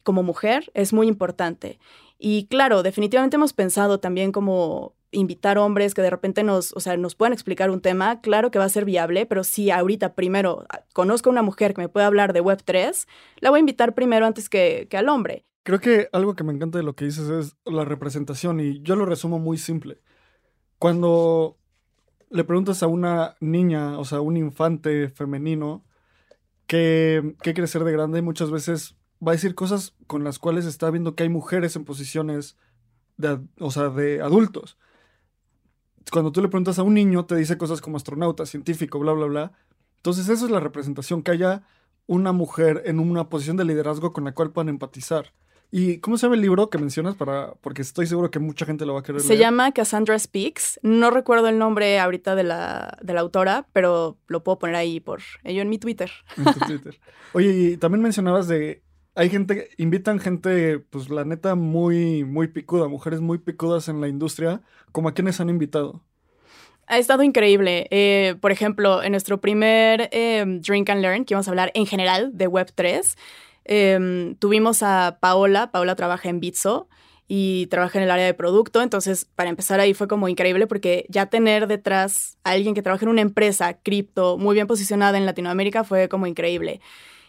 [0.03, 1.79] como mujer es muy importante.
[2.19, 6.97] Y claro, definitivamente hemos pensado también como invitar hombres que de repente nos, o sea,
[6.97, 10.67] nos puedan explicar un tema, claro que va a ser viable, pero si ahorita primero
[10.95, 13.07] conozco a una mujer que me puede hablar de Web3,
[13.41, 15.45] la voy a invitar primero antes que, que al hombre.
[15.65, 18.97] Creo que algo que me encanta de lo que dices es la representación y yo
[18.97, 20.01] lo resumo muy simple.
[20.79, 21.59] Cuando
[22.31, 25.85] le preguntas a una niña, o sea, un infante femenino,
[26.67, 30.65] que, qué quiere ser de grande, muchas veces va a decir cosas con las cuales
[30.65, 32.57] está viendo que hay mujeres en posiciones
[33.17, 34.79] de, o sea, de adultos.
[36.11, 39.27] Cuando tú le preguntas a un niño, te dice cosas como astronauta, científico, bla, bla,
[39.27, 39.53] bla.
[39.97, 41.63] Entonces, eso es la representación, que haya
[42.07, 45.33] una mujer en una posición de liderazgo con la cual puedan empatizar.
[45.75, 47.15] ¿Y cómo se llama el libro que mencionas?
[47.15, 50.79] para Porque estoy seguro que mucha gente lo va a querer Se llama Cassandra Speaks.
[50.83, 55.01] No recuerdo el nombre ahorita de la, de la autora, pero lo puedo poner ahí
[55.01, 56.11] por ello en mi Twitter.
[56.37, 57.01] En tu Twitter.
[57.33, 58.83] Oye, y también mencionabas de...
[59.15, 64.09] Hay gente, invitan gente, pues la neta, muy, muy picuda, mujeres muy picudas en la
[64.09, 64.61] industria.
[64.93, 66.03] ¿Cómo a quiénes han invitado?
[66.87, 67.89] Ha estado increíble.
[67.91, 71.87] Eh, por ejemplo, en nuestro primer eh, Drink and Learn, que vamos a hablar en
[71.87, 73.17] general de Web3,
[73.65, 76.89] Em, tuvimos a Paola, Paola trabaja en Bitso
[77.29, 81.07] y trabaja en el área de producto, entonces para empezar ahí fue como increíble porque
[81.09, 85.27] ya tener detrás a alguien que trabaja en una empresa cripto muy bien posicionada en
[85.27, 86.81] Latinoamérica fue como increíble.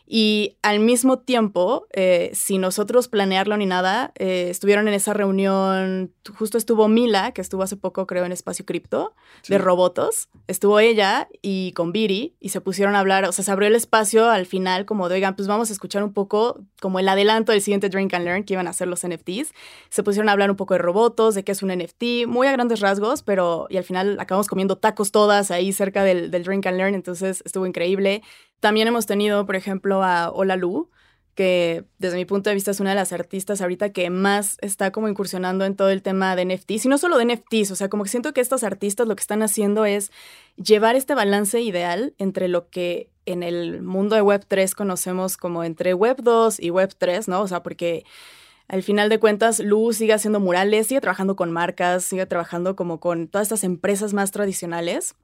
[0.05, 6.13] Y al mismo tiempo, eh, sin nosotros planearlo ni nada, eh, estuvieron en esa reunión,
[6.37, 9.15] justo estuvo Mila, que estuvo hace poco creo en Espacio Cripto,
[9.47, 13.51] de Robotos, estuvo ella y con Viri y se pusieron a hablar, o sea, se
[13.51, 16.99] abrió el espacio al final como de, oigan, pues vamos a escuchar un poco como
[16.99, 19.53] el adelanto del siguiente Drink and Learn que iban a hacer los NFTs.
[19.89, 22.51] Se pusieron a hablar un poco de robotos, de qué es un NFT, muy a
[22.51, 26.65] grandes rasgos, pero y al final acabamos comiendo tacos todas ahí cerca del, del Drink
[26.65, 28.21] and Learn, entonces estuvo increíble.
[28.63, 30.89] También hemos tenido, por ejemplo, a Hola Lu,
[31.35, 34.93] que desde mi punto de vista es una de las artistas ahorita que más está
[34.93, 37.89] como incursionando en todo el tema de NFTs, y no solo de NFTs, o sea,
[37.89, 40.13] como que siento que estos artistas lo que están haciendo es
[40.55, 45.93] llevar este balance ideal entre lo que en el mundo de Web3 conocemos como entre
[45.93, 47.41] Web 2 y Web 3, ¿no?
[47.41, 48.05] O sea, porque
[48.69, 53.01] al final de cuentas, Lu sigue haciendo murales, sigue trabajando con marcas, sigue trabajando como
[53.01, 55.15] con todas estas empresas más tradicionales.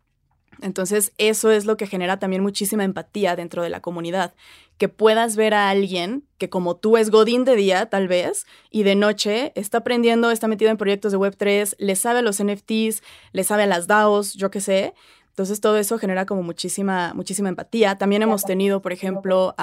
[0.62, 4.34] Entonces, eso es lo que genera también muchísima empatía dentro de la comunidad,
[4.78, 8.84] que puedas ver a alguien que como tú es Godín de día, tal vez, y
[8.84, 13.04] de noche está aprendiendo, está metido en proyectos de Web3, le sabe a los NFTs,
[13.34, 14.94] le sabe a las DAOs, yo qué sé.
[15.30, 17.98] Entonces todo eso genera como muchísima, muchísima empatía.
[17.98, 19.56] También hemos tenido, por ejemplo,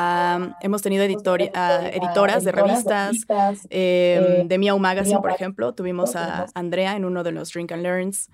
[0.62, 3.16] hemos tenido editoras de revistas,
[3.68, 5.74] em, de Miau Magazine, por ejemplo.
[5.74, 8.30] Tuvimos a Andrea en uno de los Drink and Learns.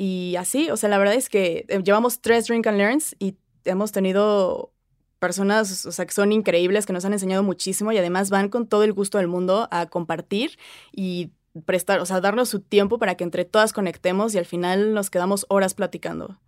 [0.00, 3.36] Y así, o sea, la verdad es que eh, llevamos tres Drink and Learns y
[3.64, 4.72] hemos tenido
[5.18, 8.68] personas, o sea, que son increíbles, que nos han enseñado muchísimo y además van con
[8.68, 10.56] todo el gusto del mundo a compartir
[10.92, 11.32] y
[11.66, 15.10] prestar, o sea, darnos su tiempo para que entre todas conectemos y al final nos
[15.10, 16.38] quedamos horas platicando.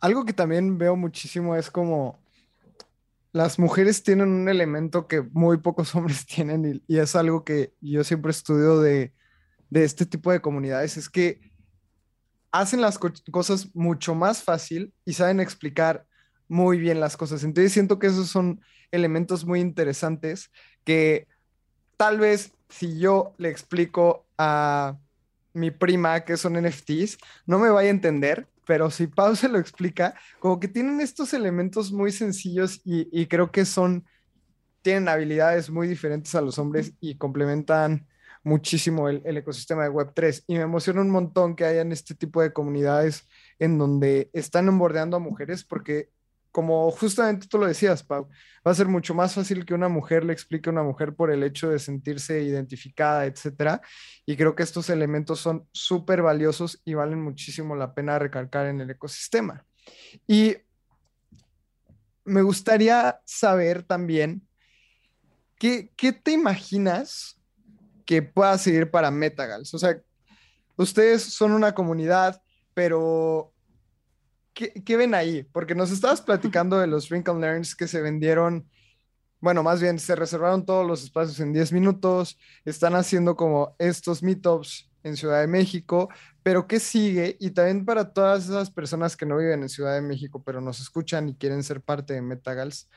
[0.00, 2.18] Algo que también veo muchísimo es como
[3.32, 8.04] las mujeres tienen un elemento que muy pocos hombres tienen y, es algo que yo
[8.04, 9.14] siempre estudio de,
[9.70, 11.40] de, este tipo de comunidades, es que
[12.52, 16.06] hacen las cosas mucho más fácil y saben explicar
[16.48, 17.44] muy bien las cosas.
[17.44, 20.50] Entonces siento que esos son elementos muy interesantes
[20.84, 21.26] que
[21.96, 24.96] tal vez si yo le explico a
[25.52, 29.58] mi prima que son NFTs, no me vaya a entender, pero si Pau se lo
[29.58, 34.04] explica, como que tienen estos elementos muy sencillos y, creo que son,
[34.82, 38.06] tienen habilidades muy diferentes a los hombres y complementan
[38.46, 40.44] muchísimo el, el ecosistema de Web3.
[40.46, 43.28] Y me emociona un montón que hayan este tipo de comunidades
[43.58, 46.10] en donde están embordeando a mujeres porque
[46.52, 48.30] como justamente tú lo decías, Pau,
[48.66, 51.30] va a ser mucho más fácil que una mujer le explique a una mujer por
[51.30, 53.82] el hecho de sentirse identificada, etcétera.
[54.24, 58.80] Y creo que estos elementos son súper valiosos y valen muchísimo la pena recalcar en
[58.80, 59.66] el ecosistema.
[60.26, 60.56] Y
[62.24, 64.48] me gustaría saber también,
[65.58, 67.35] ¿qué, qué te imaginas
[68.06, 69.74] que pueda seguir para Metagals?
[69.74, 70.00] O sea,
[70.76, 72.40] ustedes son una comunidad,
[72.72, 73.52] pero
[74.56, 75.42] ¿qué, ven ahí?
[75.52, 78.68] Porque nos estabas platicando de los Drink and Learns que se vendieron,
[79.40, 84.22] bueno, más bien se reservaron todos los espacios en 10 minutos, están haciendo como estos
[84.22, 86.08] meetups en Ciudad de México,
[86.42, 87.36] pero ¿qué sigue?
[87.38, 90.80] Y también para todas esas personas que no viven en Ciudad de México, pero nos
[90.80, 92.88] escuchan y quieren ser parte de Metagals,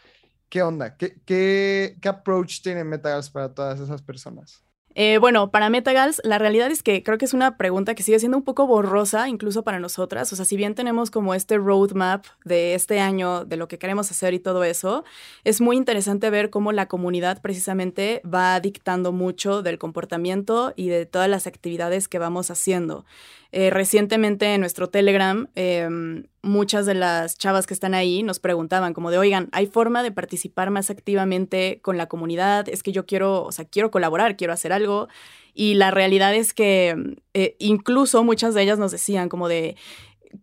[0.48, 0.96] ¿qué onda?
[0.96, 4.64] ¿Qué, qué, qué approach tiene Metagals para todas esas personas?
[4.96, 8.20] Eh, bueno, para Metagals, la realidad es que creo que es una pregunta que sigue
[8.20, 10.34] siendo un poco borrosa, incluso para nosotras.
[10.34, 14.10] O sea, si bien tenemos como este roadmap de este año, de lo que queremos
[14.12, 15.04] hacer y todo eso,
[15.44, 21.06] es muy interesante ver cómo la comunidad precisamente va dictando mucho del comportamiento y de
[21.06, 23.06] todas las actividades que vamos haciendo.
[23.52, 28.94] Eh, recientemente en nuestro Telegram, em, muchas de las chavas que están ahí nos preguntaban
[28.94, 32.70] como de, oigan, ¿hay forma de participar más activamente con la comunidad?
[32.70, 35.08] Es que yo quiero, o sea, quiero colaborar, quiero hacer algo.
[35.54, 39.76] Y la realidad es que eh, incluso muchas de ellas nos decían como de,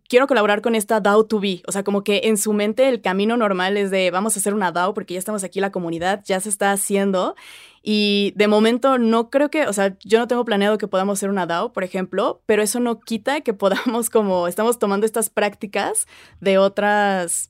[0.07, 1.61] quiero colaborar con esta DAO to be.
[1.67, 4.53] O sea, como que en su mente el camino normal es de vamos a hacer
[4.53, 7.35] una DAO porque ya estamos aquí, la comunidad ya se está haciendo.
[7.83, 11.29] Y de momento no creo que, o sea, yo no tengo planeado que podamos hacer
[11.29, 16.07] una DAO, por ejemplo, pero eso no quita que podamos como, estamos tomando estas prácticas
[16.41, 17.49] de otras,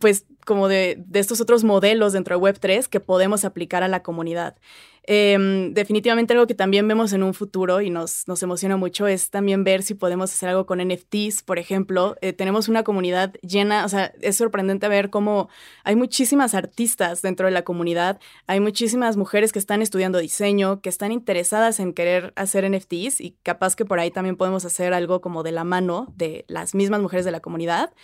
[0.00, 4.02] pues como de, de estos otros modelos dentro de Web3 que podemos aplicar a la
[4.02, 4.56] comunidad.
[5.10, 9.30] Em, definitivamente algo que también vemos en un futuro y nos, nos, emociona mucho es
[9.30, 12.16] también ver si podemos hacer algo con NFTs, por ejemplo.
[12.20, 15.48] Eh, tenemos una comunidad llena, o sea, es sorprendente ver cómo
[15.82, 20.90] hay muchísimas artistas dentro de la comunidad, hay muchísimas mujeres que están estudiando diseño, que
[20.90, 25.22] están interesadas en querer hacer NFTs y capaz que por ahí también podemos hacer algo
[25.22, 27.94] como de la mano de las mismas mujeres de la comunidad.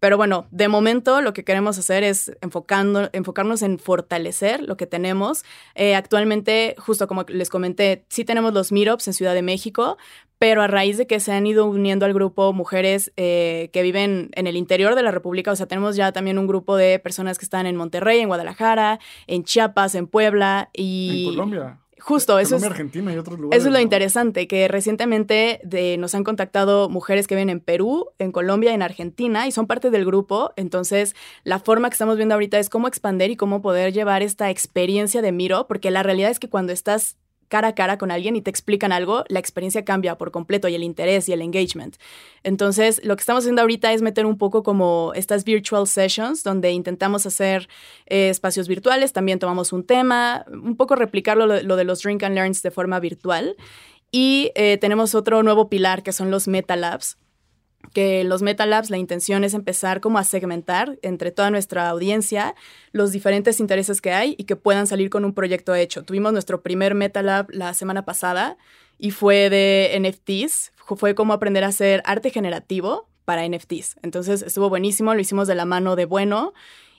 [0.00, 4.86] Pero bueno, de momento lo que queremos hacer es enfocando, enfocarnos en fortalecer lo que
[4.86, 5.44] tenemos.
[5.74, 9.96] Eh, actualmente, justo como les comenté, sí tenemos los meetups en Ciudad de México,
[10.38, 14.30] pero a raíz de que se han ido uniendo al grupo mujeres eh, que viven
[14.34, 17.38] en el interior de la República, o sea, tenemos ya también un grupo de personas
[17.38, 21.24] que están en Monterrey, en Guadalajara, en Chiapas, en Puebla y...
[21.28, 21.78] En Colombia.
[21.98, 26.14] Justo, eso es, Argentina y otros lugares, eso es lo interesante, que recientemente de, nos
[26.14, 30.04] han contactado mujeres que viven en Perú, en Colombia, en Argentina y son parte del
[30.04, 30.52] grupo.
[30.56, 34.50] Entonces, la forma que estamos viendo ahorita es cómo expandir y cómo poder llevar esta
[34.50, 37.16] experiencia de Miro, porque la realidad es que cuando estás
[37.48, 40.74] cara a cara con alguien y te explican algo, la experiencia cambia por completo y
[40.74, 41.96] el interés y el engagement.
[42.42, 46.70] Entonces, lo que estamos haciendo ahorita es meter un poco como estas virtual sessions, donde
[46.72, 47.68] intentamos hacer
[48.06, 52.34] eh, espacios virtuales, también tomamos un tema, un poco replicarlo lo, de los Drink and
[52.34, 53.56] Learns de forma virtual.
[54.12, 57.18] Y eh, tenemos otro nuevo pilar que son los Meta Labs,
[57.92, 62.54] que los MetaLabs la intención es empezar como a segmentar entre toda nuestra audiencia
[62.92, 66.04] los diferentes intereses que hay y que puedan salir con un proyecto hecho.
[66.04, 68.56] Tuvimos nuestro primer MetaLab la semana pasada
[68.98, 73.96] y fue de NFTs, fue como aprender a hacer arte generativo para NFTs.
[74.02, 76.54] Entonces estuvo buenísimo, lo hicimos de la mano de Bueno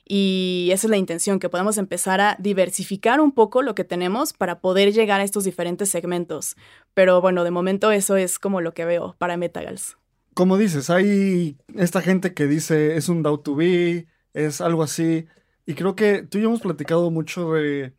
[0.05, 4.33] y esa es la intención, que podamos empezar a diversificar un poco lo que tenemos
[4.33, 6.55] para poder llegar a estos diferentes segmentos.
[6.93, 9.97] Pero bueno, de momento eso es como lo que veo para Metagals
[10.37, 15.25] como dices, hay esta gente que dice es un DAO to be, es algo así.
[15.65, 17.95] Y creo que tú y yo hemos platicado mucho de.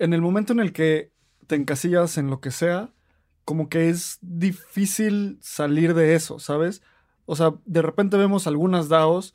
[0.00, 1.12] En el momento en el que
[1.46, 2.92] te encasillas en lo que sea,
[3.44, 6.82] como que es difícil salir de eso, ¿sabes?
[7.24, 9.32] O sea, de repente vemos algunas DAOs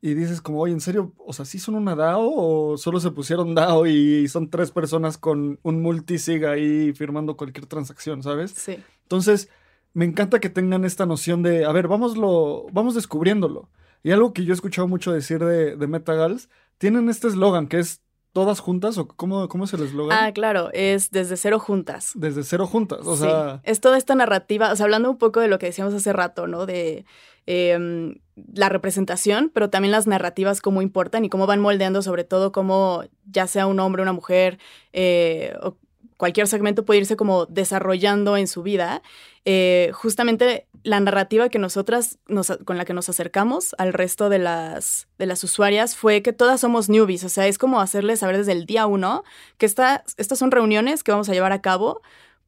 [0.00, 1.14] y dices como, oye, ¿en serio?
[1.24, 5.18] O sea, ¿sí son una DAO o solo se pusieron DAO y son tres personas
[5.18, 8.50] con un multisig ahí firmando cualquier transacción, ¿sabes?
[8.50, 8.82] Sí.
[9.04, 9.48] Entonces,
[9.94, 13.68] me encanta que tengan esta noción de, a ver, vámoslo, vamos descubriéndolo.
[14.02, 17.78] Y algo que yo he escuchado mucho decir de, de Metagals, tienen este eslogan que
[17.78, 18.00] es
[18.32, 20.16] todas juntas o cómo, cómo es el eslogan?
[20.18, 22.12] Ah, claro, es desde cero juntas.
[22.14, 23.22] Desde cero juntas, o Sí.
[23.24, 26.12] sea, Es toda esta narrativa, o sea, hablando un poco de lo que decíamos hace
[26.14, 26.64] rato, ¿no?
[26.64, 27.04] De
[27.44, 28.14] em,
[28.54, 33.04] la representación, pero también las narrativas, cómo importan y cómo van moldeando, sobre todo cómo
[33.26, 34.58] ya sea un hombre, una mujer,
[34.94, 35.76] eh, o
[36.22, 39.02] cualquier segmento puede irse como desarrollando en su vida.
[39.44, 44.38] Eh, justamente la narrativa que nosotras, nos- con la que nos acercamos al resto de
[44.38, 48.36] las, de las usuarias fue que todas somos newbies, o sea, es como hacerles saber
[48.36, 49.24] desde el día uno
[49.58, 52.02] que esta- estas son reuniones que vamos a llevar a cabo,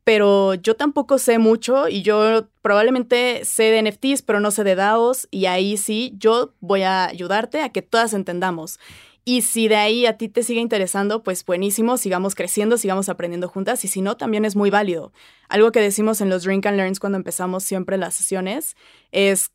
[0.05, 4.77] pero yo tampoco sé mucho y yo probablemente sé de NFTs, pero no sé de
[4.77, 8.79] DAOs y ahí sí, yo voy a ayudarte a que todas entendamos.
[9.25, 13.49] Y si de ahí a ti te sigue interesando, pues buenísimo, sigamos creciendo, sigamos aprendiendo
[13.49, 15.13] juntas y si no, también es muy válido.
[15.49, 18.77] Algo que decimos en los Drink and Learns cuando empezamos siempre las sesiones
[19.13, 19.51] es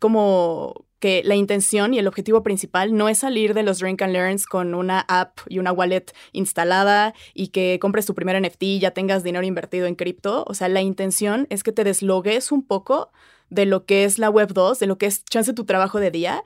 [0.00, 4.12] como que la intención y el objetivo principal no es salir de los Drink and
[4.12, 8.78] Learns con una app y una wallet instalada y que compres tu primer NFT y
[8.80, 10.44] ya tengas dinero invertido en cripto.
[10.48, 13.12] O sea, la intención es que te deslogues un poco
[13.50, 16.10] de lo que es la Web 2, de lo que es chance tu trabajo de
[16.10, 16.42] día,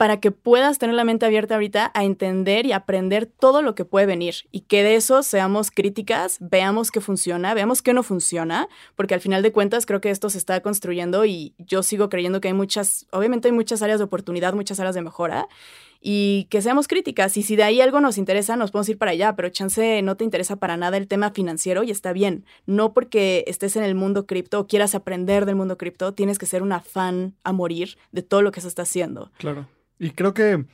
[0.00, 3.84] para que puedas tener la mente abierta ahorita a entender y aprender todo lo que
[3.84, 8.70] puede venir y que de eso seamos críticas, veamos qué funciona, veamos qué no funciona,
[8.96, 12.40] porque al final de cuentas creo que esto se está construyendo y yo sigo creyendo
[12.40, 15.48] que hay muchas, obviamente hay muchas áreas de oportunidad, muchas áreas de mejora
[16.00, 19.10] y que seamos críticas y si de ahí algo nos interesa nos podemos ir para
[19.10, 22.94] allá, pero chance no te interesa para nada el tema financiero y está bien, no
[22.94, 26.62] porque estés en el mundo cripto o quieras aprender del mundo cripto, tienes que ser
[26.62, 29.30] una fan a morir de todo lo que se está haciendo.
[29.36, 29.66] claro.
[30.00, 30.64] Y creo que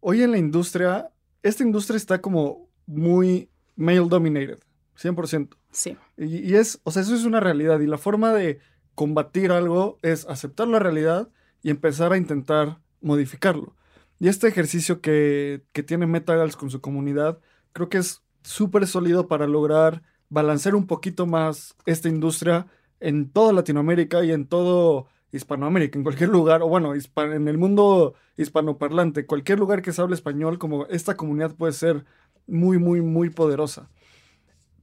[0.00, 1.10] hoy en la industria,
[1.42, 4.58] esta industria está como muy male dominated,
[5.00, 5.56] 100%.
[5.72, 5.96] Sí.
[6.18, 7.80] Y, y es, o sea, eso es una realidad.
[7.80, 8.60] Y la forma de
[8.94, 11.30] combatir algo es aceptar la realidad
[11.62, 13.74] y empezar a intentar modificarlo.
[14.20, 17.40] Y este ejercicio que, que tiene Metagals con su comunidad,
[17.72, 22.66] creo que es súper sólido para lograr balancear un poquito más esta industria
[23.00, 28.14] en toda Latinoamérica y en todo Hispanoamérica, en cualquier lugar, o bueno, en el mundo
[28.36, 32.04] hispanoparlante, cualquier lugar que se hable español, como esta comunidad puede ser
[32.46, 33.90] muy, muy, muy poderosa.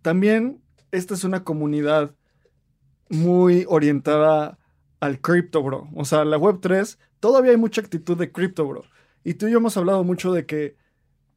[0.02, 2.14] También esta es una comunidad
[3.10, 4.58] muy orientada
[5.00, 5.90] al crypto, bro.
[5.96, 8.84] O sea, la Web3, todavía hay mucha actitud de crypto, bro.
[9.24, 10.76] Y tú y yo hemos hablado mucho de que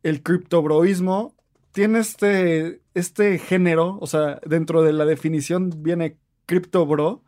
[0.02, 1.34] el criptobroísmo
[1.72, 7.22] tiene este, este género, o sea, dentro de la definición viene crypto bro,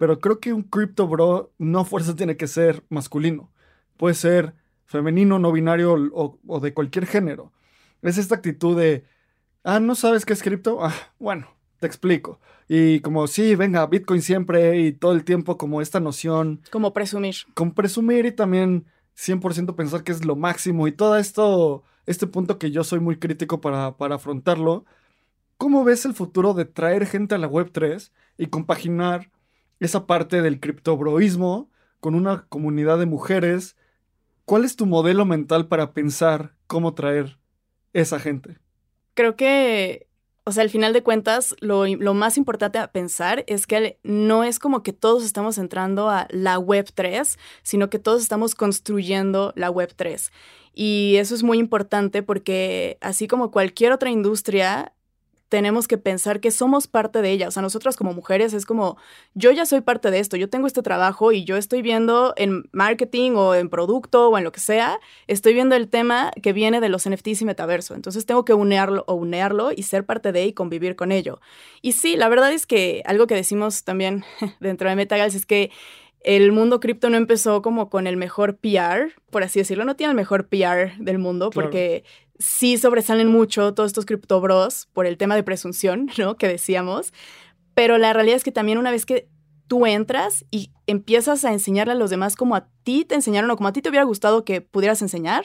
[0.00, 3.50] pero creo que un crypto bro no fuerza tiene que ser masculino.
[3.98, 4.54] Puede ser
[4.86, 7.52] femenino, no binario o, o de cualquier género.
[8.00, 9.04] Es esta actitud de,
[9.62, 10.82] ah, ¿no sabes qué es cripto?
[10.82, 11.48] Ah, bueno,
[11.80, 12.40] te explico.
[12.66, 17.34] Y como, sí, venga, Bitcoin siempre y todo el tiempo como esta noción Como presumir.
[17.52, 18.86] con presumir y también
[19.18, 23.18] 100% pensar que es lo máximo y todo esto, este punto que yo soy muy
[23.18, 24.86] crítico para, para afrontarlo.
[25.58, 29.30] ¿Cómo ves el futuro de traer gente a la Web3 y compaginar
[29.80, 33.76] esa parte del criptobroísmo con una comunidad de mujeres?
[34.44, 37.38] ¿Cuál es tu modelo mental para pensar cómo traer
[37.92, 38.58] esa gente?
[39.14, 40.06] Creo que,
[40.44, 44.44] o sea, al final de cuentas, lo, lo más importante a pensar es que no
[44.44, 49.52] es como que todos estamos entrando a la Web 3, sino que todos estamos construyendo
[49.56, 50.30] la Web 3.
[50.74, 54.92] Y eso es muy importante porque así como cualquier otra industria,
[55.50, 57.48] tenemos que pensar que somos parte de ella.
[57.48, 58.96] O sea, nosotras como mujeres es como,
[59.34, 62.70] yo ya soy parte de esto, yo tengo este trabajo y yo estoy viendo en
[62.72, 66.80] marketing o en producto o en lo que sea, estoy viendo el tema que viene
[66.80, 67.94] de los NFTs y metaverso.
[67.96, 71.40] Entonces tengo que unearlo o unearlo y ser parte de y convivir con ello.
[71.82, 74.24] Y sí, la verdad es que algo que decimos también
[74.60, 75.72] dentro de Metagals es que
[76.22, 80.12] el mundo cripto no empezó como con el mejor PR, por así decirlo, no tiene
[80.12, 81.66] el mejor PR del mundo Claro.
[81.68, 82.04] porque
[82.40, 86.36] sí sobresalen mucho todos estos criptobros por el tema de presunción, ¿no?
[86.36, 87.12] Que decíamos.
[87.74, 89.28] Pero la realidad es que también una vez que
[89.68, 93.56] tú entras y empiezas a enseñarle a los demás como a ti te enseñaron o
[93.56, 95.44] como a ti te hubiera gustado que pudieras enseñar,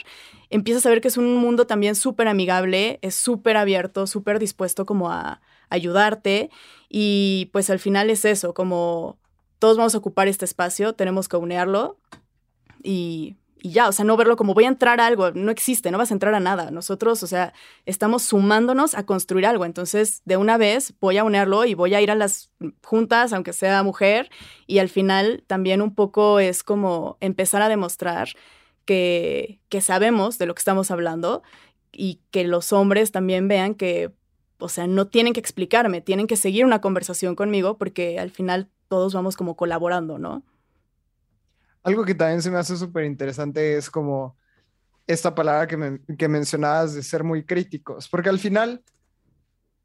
[0.49, 4.87] empiezas a ver que es un mundo también súper amigable, es súper abierto, súper dispuesto
[4.87, 6.49] como a ayudarte
[6.89, 9.19] y pues al final es eso, como
[9.59, 11.99] todos vamos a ocupar este espacio, tenemos que unearlo
[12.81, 13.35] y,
[13.65, 15.97] y ya, o sea, no verlo como voy a entrar a algo, no existe, no
[15.97, 16.69] vas a entrar a nada.
[16.69, 17.51] Nosotros, o sea,
[17.87, 19.65] estamos sumándonos a construir algo.
[19.65, 22.51] Entonces, de una vez voy a unirlo y voy a ir a las
[22.83, 24.29] juntas, aunque sea mujer,
[24.67, 28.29] y al final también un poco es como empezar a demostrar
[28.85, 31.41] que, que sabemos de lo que estamos hablando
[31.91, 34.11] y que los hombres también vean que,
[34.59, 38.69] o sea, no tienen que explicarme, tienen que seguir una conversación conmigo porque al final
[38.89, 40.43] todos vamos como colaborando, ¿no?
[41.85, 44.35] Algo que también se me hace súper interesante es como
[45.05, 48.83] esta palabra que, que mencionabas de ser muy críticos, porque al final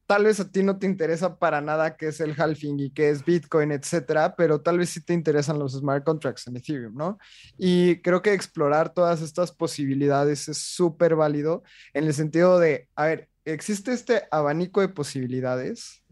[0.06, 3.10] tal vez a ti no te interesa para nada qué es el halving y qué
[3.10, 7.18] es Bitcoin, etcétera, pero tal vez sí te interesan los smart contracts en Ethereum, ¿no?
[7.58, 13.04] Y creo que explorar todas estas posibilidades es súper válido en el sentido de, a
[13.04, 16.02] ver, existe este abanico de posibilidades,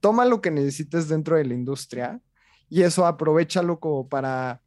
[0.00, 2.20] toma lo que necesites dentro de la industria
[2.68, 4.60] y eso aprovechalo como para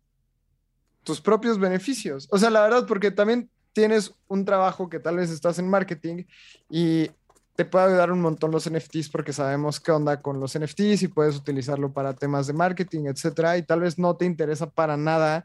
[1.09, 2.27] tus propios beneficios.
[2.29, 6.25] O sea, la verdad, porque también tienes un trabajo que tal vez estás en marketing
[6.69, 7.09] y
[7.55, 11.07] te puede ayudar un montón los NFTs porque sabemos qué onda con los NFTs y
[11.07, 15.43] puedes utilizarlo para temas de marketing, etcétera, y tal vez no te interesa para nada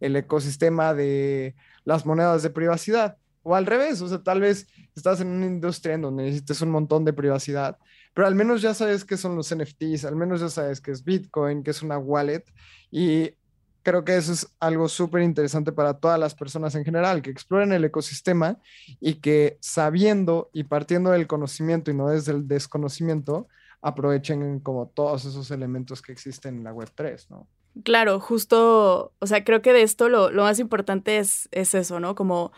[0.00, 1.54] el ecosistema de
[1.84, 3.18] las monedas de privacidad.
[3.42, 6.70] O al revés, o sea, tal vez estás en una industria en donde necesites un
[6.70, 7.76] montón de privacidad,
[8.14, 11.04] pero al menos ya sabes qué son los NFTs, al menos ya sabes qué es
[11.04, 12.44] Bitcoin, qué es una wallet,
[12.90, 13.34] y
[13.82, 17.72] creo que eso es algo súper interesante para todas las personas en general, que exploren
[17.72, 18.58] el ecosistema
[19.00, 23.48] y que sabiendo y partiendo del conocimiento y no desde el desconocimiento,
[23.80, 27.46] aprovechen como todos esos elementos que existen en la web 3, ¿no?
[27.84, 32.00] Claro, justo, o sea, creo que de esto lo, lo más importante es, es eso,
[32.00, 32.14] ¿no?
[32.14, 32.52] Como,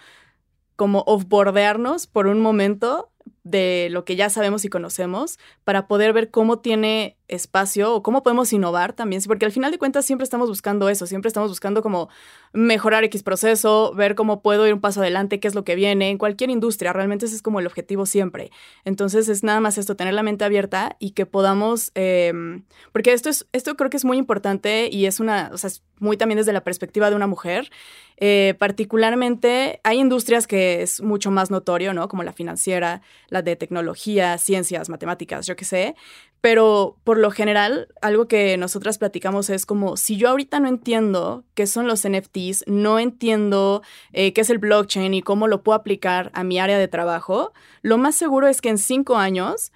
[0.76, 3.10] como offboardearnos por un momento
[3.44, 8.22] de lo que ya sabemos y conocemos para poder ver cómo tiene espacio o cómo
[8.22, 11.82] podemos innovar también, porque al final de cuentas siempre estamos buscando eso, siempre estamos buscando
[11.82, 12.08] como
[12.52, 16.10] mejorar X proceso, ver cómo puedo ir un paso adelante, qué es lo que viene,
[16.10, 18.50] en cualquier industria, realmente ese es como el objetivo siempre.
[18.84, 23.28] Entonces es nada más esto, tener la mente abierta y que podamos, em, porque esto,
[23.28, 26.38] es, esto creo que es muy importante y es una, o sea, es muy también
[26.38, 27.70] desde la perspectiva de una mujer,
[28.16, 32.08] eh, particularmente hay industrias que es mucho más notorio, ¿no?
[32.08, 35.94] Como la financiera, la de tecnología, ciencias, matemáticas, yo qué sé,
[36.40, 41.44] pero por lo general, algo que nosotras platicamos es como, si yo ahorita no entiendo
[41.54, 45.78] qué son los NFTs, no entiendo eh, qué es el blockchain y cómo lo puedo
[45.78, 49.72] aplicar a mi área de trabajo, lo más seguro es que en cinco años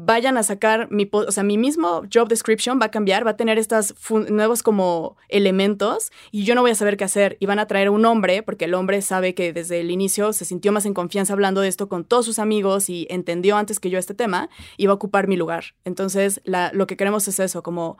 [0.00, 3.36] vayan a sacar mi, o sea, mi mismo job description va a cambiar, va a
[3.36, 3.94] tener estos
[4.30, 7.90] nuevos como elementos y yo no voy a saber qué hacer y van a traer
[7.90, 11.32] un hombre porque el hombre sabe que desde el inicio se sintió más en confianza
[11.32, 14.86] hablando de esto con todos sus amigos y entendió antes que yo este tema y
[14.86, 15.74] va a ocupar mi lugar.
[15.84, 17.98] Entonces, lo que queremos es eso, como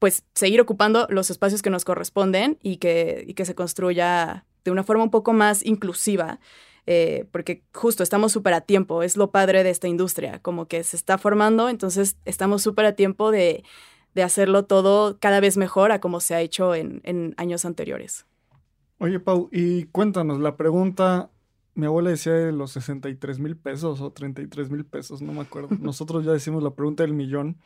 [0.00, 4.72] pues seguir ocupando los espacios que nos corresponden y que, y que se construya de
[4.72, 6.40] una forma un poco más inclusiva
[6.86, 10.84] eh, porque justo estamos súper a tiempo, es lo padre de esta industria, como que
[10.84, 13.64] se está formando, entonces estamos súper a tiempo de,
[14.22, 18.24] hacerlo todo cada vez mejor a como se ha hecho en, en años anteriores.
[18.98, 21.30] Oye, Pau, y cuéntanos, la pregunta,
[21.74, 25.68] mi abuela decía de los 63 mil pesos o 33 mil pesos, no me acuerdo.
[25.80, 27.58] Nosotros ya decimos la pregunta del millón.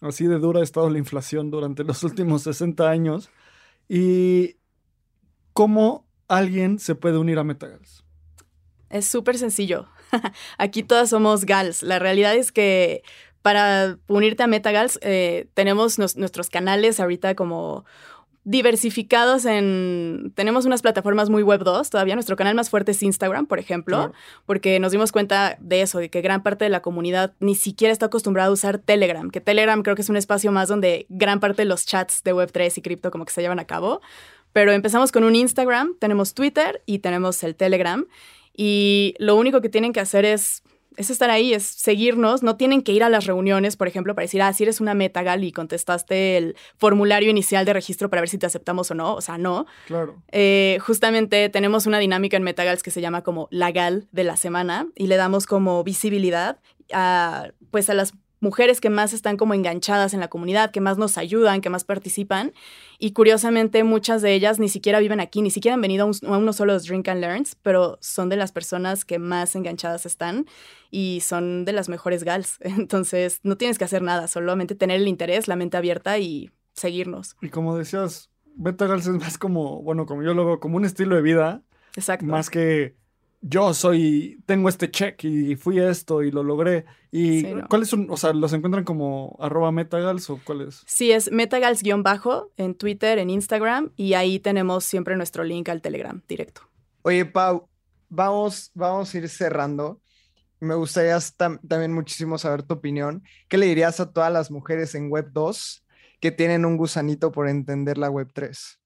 [0.00, 3.30] Así de dura ha estado la inflación durante los últimos 60 años.
[3.88, 4.56] ¿Y
[5.52, 8.04] cómo alguien se puede unir a Metagals?
[8.92, 9.86] Es súper sencillo.
[10.58, 11.82] Aquí todas somos gals.
[11.82, 13.02] La realidad es que
[13.40, 17.84] para unirte a Metagals eh, tenemos nuestros canales ahorita como
[18.44, 20.32] diversificados en...
[20.34, 22.14] Tenemos unas plataformas muy web 2 todavía.
[22.14, 24.12] Nuestro canal más fuerte es Instagram, por ejemplo,
[24.46, 27.92] porque nos dimos cuenta de eso, de que gran parte de la comunidad ni siquiera
[27.92, 31.40] está acostumbrada a usar Telegram, que Telegram creo que es un espacio más donde gran
[31.40, 34.00] parte de los chats de web 3 y cripto como que se llevan a cabo.
[34.52, 38.06] Pero empezamos con un Instagram, tenemos Twitter y tenemos el Telegram.
[38.56, 40.62] Y lo único que tienen que hacer es,
[40.96, 42.42] es estar ahí, es seguirnos.
[42.42, 44.94] No tienen que ir a las reuniones, por ejemplo, para decir, ah, si eres una
[44.94, 49.14] metagal y contestaste el formulario inicial de registro para ver si te aceptamos o no.
[49.14, 49.66] O sea, no.
[49.86, 50.22] Claro.
[50.30, 54.36] Eh, justamente tenemos una dinámica en Metagals que se llama como la gal de la
[54.36, 56.60] semana y le damos como visibilidad
[56.92, 60.98] a, pues a las mujeres que más están como enganchadas en la comunidad, que más
[60.98, 62.52] nos ayudan, que más participan.
[62.98, 66.52] Y curiosamente muchas de ellas ni siquiera viven aquí, ni siquiera han venido a, uno
[66.52, 70.46] solo los Drink and Learns, pero son de las personas que más enganchadas están
[70.90, 72.58] y son de las mejores gals.
[72.60, 77.36] Entonces no tienes que hacer nada, solamente tener el interés, la mente abierta y seguirnos.
[77.40, 80.84] Y como decías, Beta Gals es más como, bueno, como yo lo veo, como un
[80.84, 81.62] estilo de vida.
[81.96, 82.26] Exacto.
[82.26, 82.96] Más que
[83.42, 86.84] yo soy, tengo este check y fui esto y lo logré.
[87.10, 90.82] ¿Y cuáles son, o sea, los encuentran como arroba metagals o cuáles?
[90.86, 96.22] Sí, es metagals-bajo en Twitter, en Instagram y ahí tenemos siempre nuestro link al Telegram
[96.28, 96.62] directo.
[97.02, 97.68] Oye, Pau,
[98.08, 100.00] vamos, vamos a ir cerrando.
[100.60, 101.18] Me gustaría
[101.66, 103.24] también muchísimo saber tu opinión.
[103.48, 105.84] ¿Qué le dirías a todas las mujeres en Web 2
[106.20, 108.78] que tienen un gusanito por entender la Web 3?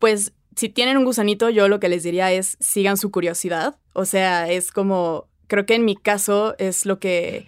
[0.00, 3.76] Pues si tienen un gusanito, yo lo que les diría es sigan su curiosidad.
[3.92, 7.46] O sea, es como, creo que en mi caso es lo que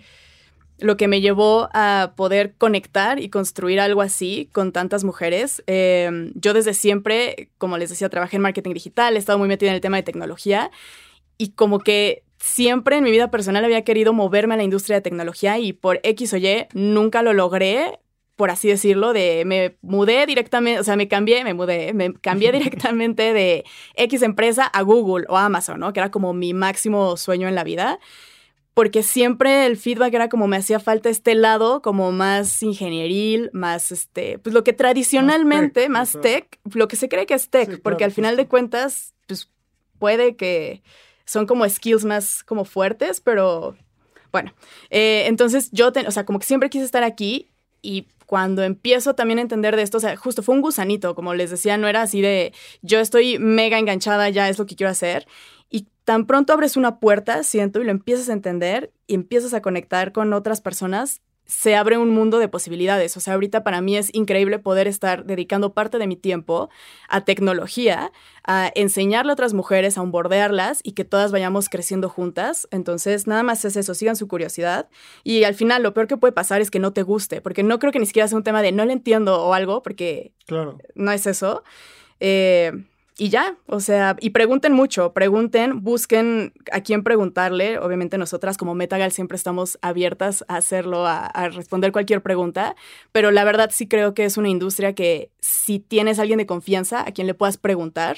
[0.78, 5.62] lo que me llevó a poder conectar y construir algo así con tantas mujeres.
[5.66, 9.70] Em, yo desde siempre, como les decía, trabajé en marketing digital, he estado muy metida
[9.70, 10.70] en el tema de tecnología
[11.38, 15.02] y como que siempre en mi vida personal había querido moverme a la industria de
[15.02, 17.98] tecnología y por X o Y nunca lo logré,
[18.36, 22.52] por así decirlo, de me mudé directamente, o sea, me cambié, me mudé, me cambié
[22.52, 23.64] directamente de
[23.94, 25.92] X empresa a Google o Amazon, ¿no?
[25.92, 27.98] Que era como mi máximo sueño en la vida
[28.74, 33.92] porque siempre el feedback era como me hacía falta este lado como más ingenieril, más
[33.92, 38.04] este, pues lo que tradicionalmente, más tech, lo que se cree que es tech, porque
[38.04, 39.48] al final de cuentas, pues
[40.00, 40.82] puede que
[41.24, 43.76] son como skills más como fuertes, pero
[44.32, 44.52] bueno,
[44.90, 47.53] eh, entonces yo, o sea, como que siempre quise estar aquí
[47.84, 51.34] y cuando empiezo también a entender de esto, o sea, justo fue un gusanito, como
[51.34, 54.90] les decía, no era así de yo estoy mega enganchada, ya es lo que quiero
[54.90, 55.26] hacer.
[55.70, 59.60] Y tan pronto abres una puerta, siento, y lo empiezas a entender y empiezas a
[59.60, 63.16] conectar con otras personas, se abre un mundo de posibilidades.
[63.16, 66.70] O sea, ahorita para mí es increíble poder estar dedicando parte de mi tiempo
[67.08, 68.12] a tecnología,
[68.46, 72.66] a enseñarle a otras mujeres, a onboardearlas y que todas vayamos creciendo juntas.
[72.70, 74.88] Entonces, nada más es eso, sigan su curiosidad.
[75.22, 77.78] Y al final, lo peor que puede pasar es que no te guste, porque no
[77.78, 80.78] creo que ni siquiera sea un tema de no le entiendo o algo, porque claro.
[80.94, 81.62] no es eso.
[82.20, 82.72] Eh,
[83.16, 87.78] y ya, o sea, y pregunten mucho, pregunten, busquen a quién preguntarle.
[87.78, 92.74] Obviamente nosotras como Metagal siempre estamos abiertas a hacerlo, a, responder cualquier pregunta,
[93.12, 97.06] pero la verdad sí creo que es una industria que si tienes alguien de confianza
[97.06, 98.16] a quien le puedas preguntar,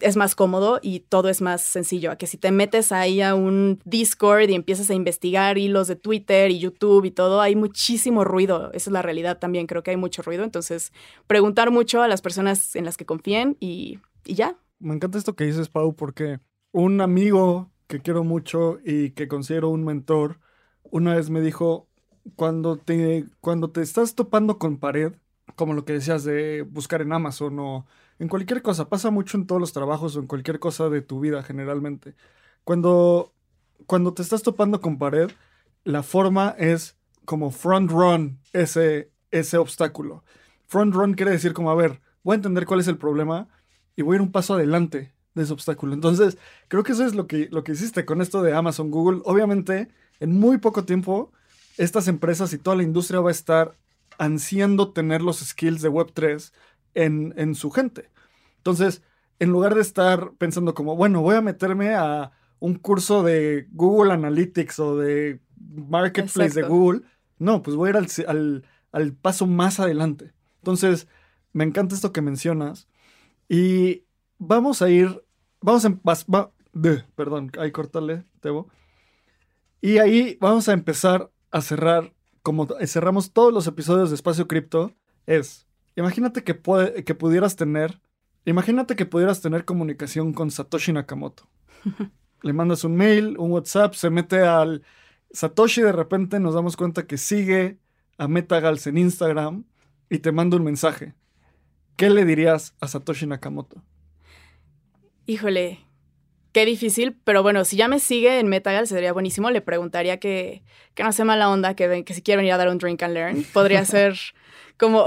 [0.00, 2.10] es más cómodo y todo es más sencillo.
[2.10, 5.94] A que si te metes ahí a un Discord y empiezas a investigar hilos de
[5.94, 8.70] Twitter y YouTube y todo, hay muchísimo ruido.
[8.72, 10.42] Esa es la realidad también, creo que hay mucho ruido.
[10.42, 10.92] Entonces,
[11.28, 14.58] preguntar mucho a las personas en las que confíen y y ya.
[14.78, 16.40] Me encanta esto que dices, Pau, porque
[16.72, 20.40] un amigo que quiero mucho y que considero un mentor,
[20.82, 21.88] una vez me dijo,
[22.34, 25.12] cuando te, cuando te estás topando con pared,
[25.54, 27.86] como lo que decías de buscar en Amazon o
[28.18, 31.20] en cualquier cosa, pasa mucho en todos los trabajos o en cualquier cosa de tu
[31.20, 32.14] vida generalmente.
[32.64, 33.32] Cuando,
[33.86, 35.30] cuando te estás topando con pared,
[35.84, 40.24] la forma es como front run ese, ese obstáculo.
[40.66, 43.48] Front run quiere decir como, a ver, voy a entender cuál es el problema,
[43.96, 45.94] y voy a ir un paso adelante de ese obstáculo.
[45.94, 46.38] Entonces,
[46.68, 49.22] creo que eso es lo que, lo que hiciste con esto de Amazon, Google.
[49.24, 49.88] Obviamente,
[50.20, 51.32] en muy poco tiempo,
[51.76, 53.76] estas empresas y toda la industria va a estar
[54.18, 56.52] ansiando tener los skills de Web3
[56.94, 58.10] en, en su gente.
[58.58, 59.02] Entonces,
[59.38, 64.12] en lugar de estar pensando como, bueno, voy a meterme a un curso de Google
[64.12, 67.02] Analytics o de Marketplace de Google,
[67.38, 70.32] no, pues voy a ir al, al, al paso más adelante.
[70.60, 71.08] Entonces,
[71.52, 72.88] me encanta esto que mencionas
[73.48, 74.04] y
[74.38, 75.22] vamos a ir,
[75.60, 75.88] vamos a,
[76.30, 76.50] va,
[77.14, 78.68] perdón, ahí cortarle, Tebo.
[79.80, 84.92] Y ahí vamos a empezar a cerrar, como cerramos todos los episodios de Espacio Cripto,
[85.26, 85.66] es,
[85.96, 88.00] imagínate que, puede, que pudieras tener,
[88.44, 91.48] imagínate que pudieras tener comunicación con Satoshi Nakamoto.
[92.42, 94.82] Le mandas un mail, un WhatsApp, se mete al
[95.30, 97.78] Satoshi, de repente nos damos cuenta que sigue
[98.18, 99.64] a Metagals en Instagram
[100.08, 101.14] y te manda un mensaje.
[101.96, 103.82] ¿Qué le dirías a Satoshi Nakamoto?
[105.26, 105.80] Híjole,
[106.52, 109.50] qué difícil, pero bueno, si ya me sigue en Metagal sería buenísimo.
[109.50, 110.62] Le preguntaría que,
[110.94, 113.14] que no sea mala onda, que, que si quiere venir a dar un drink and
[113.14, 113.44] learn.
[113.52, 114.16] Podría ser
[114.78, 115.06] como,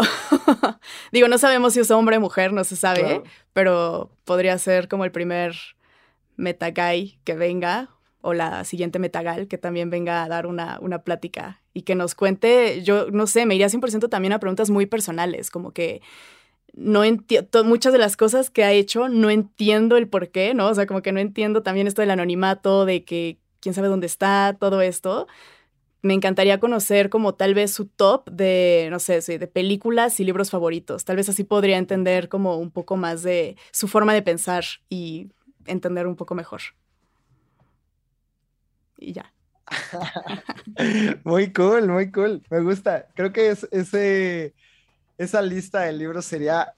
[1.12, 3.22] digo, no sabemos si es hombre o mujer, no se sabe,
[3.54, 5.56] pero podría ser como el primer
[6.38, 7.90] Metaguy que venga
[8.22, 12.16] o la siguiente Metagal que también venga a dar una, una plática y que nos
[12.16, 16.02] cuente, yo no sé, me iría 100% también a preguntas muy personales, como que
[16.80, 20.68] no entiendo, muchas de las cosas que ha hecho no entiendo el por qué, ¿no?
[20.68, 24.08] O sea, como que no entiendo también esto del anonimato, de que quién sabe dónde
[24.08, 25.28] está, todo esto.
[26.02, 30.52] Me encantaría conocer como tal vez su top de, no sé, de películas y libros
[30.52, 31.04] favoritos.
[31.04, 35.28] Tal vez así podría entender como un poco más de su forma de pensar y
[35.66, 36.62] entender un poco mejor.
[38.98, 39.34] Y ya.
[41.26, 42.42] muy cool, muy cool.
[42.50, 43.10] Me gusta.
[43.16, 44.56] Creo que es ese
[45.20, 46.74] esa lista de libros sería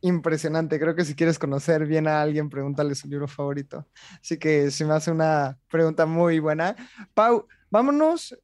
[0.00, 0.78] impresionante.
[0.78, 3.86] Creo que si quieres conocer bien a alguien, pregúntale su libro favorito.
[4.22, 6.76] Así que se me hace una pregunta muy buena.
[7.12, 8.38] Pau, vámonos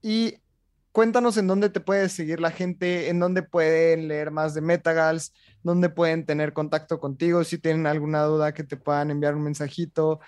[0.00, 0.36] y
[0.92, 5.34] cuéntanos en dónde te puede seguir la gente, en dónde pueden leer más de Metagals,
[5.64, 10.20] dónde pueden tener contacto contigo, si tienen alguna duda que te puedan enviar un mensajito,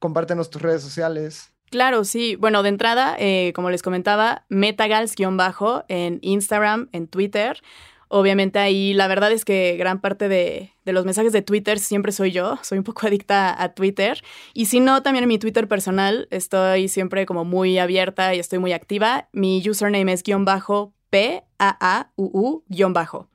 [0.00, 1.54] compártenos tus redes sociales.
[1.70, 2.36] Claro, sí.
[2.36, 7.62] Bueno, de entrada, eh, como les comentaba, Metagals-bajo en Instagram, en Twitter.
[8.10, 12.32] Obviamente ahí la verdad es que gran parte de, los mensajes de Twitter siempre soy
[12.32, 14.22] yo, soy un poco adicta a Twitter.
[14.54, 18.58] Y si no, también en mi Twitter personal estoy siempre como muy abierta y estoy
[18.58, 19.28] muy activa.
[19.32, 23.28] Mi username es guion bajo P-A-A-U-U guion bajo.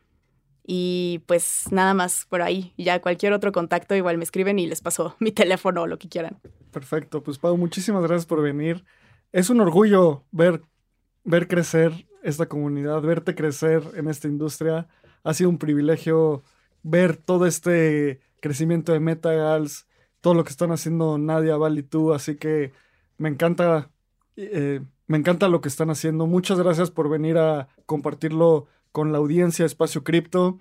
[0.66, 2.74] Y pues nada más por ahí.
[2.78, 6.10] Ya cualquier otro contacto igual me escriben y les paso mi teléfono o lo que
[6.10, 6.40] quieran.
[6.72, 7.22] Perfecto.
[7.24, 8.84] Pues Pau, muchísimas gracias por venir.
[9.32, 10.62] Es un orgullo ver,
[11.24, 14.88] ver crecer esta comunidad, verte crecer en esta industria.
[15.24, 16.44] Ha sido un privilegio
[16.84, 19.88] ver todo este crecimiento de Metagals,
[20.22, 22.14] todo lo que están haciendo Nadia, Val y tú.
[22.14, 22.72] Así que
[23.18, 23.90] me encanta,
[24.38, 26.28] eh, me encanta lo que están haciendo.
[26.28, 30.60] Muchas gracias por venir a compartirlo con la audiencia Espacio Cripto.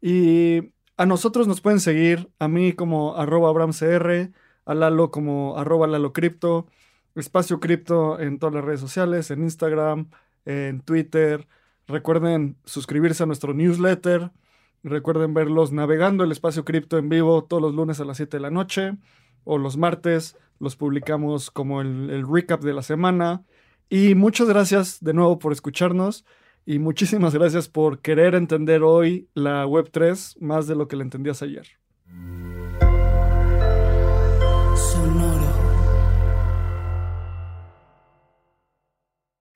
[0.00, 4.32] Y a nosotros nos pueden seguir, a mí como arroba abramcr,
[4.64, 6.66] a Lalo como arroba Lalo Cripto,
[7.14, 10.10] Espacio Cripto en todas las redes sociales, en Instagram,
[10.44, 11.46] en Twitter.
[11.86, 14.32] Recuerden suscribirse a nuestro newsletter.
[14.82, 18.40] Recuerden verlos navegando el espacio cripto en vivo todos los lunes a las 7 de
[18.40, 18.96] la noche
[19.44, 20.36] o los martes.
[20.60, 23.44] Los publicamos como el recap de la semana.
[23.88, 26.24] Y muchas gracias de nuevo por escucharnos
[26.66, 31.40] y muchísimas gracias por querer entender hoy la Web3 más de lo que la entendías
[31.40, 31.66] ayer.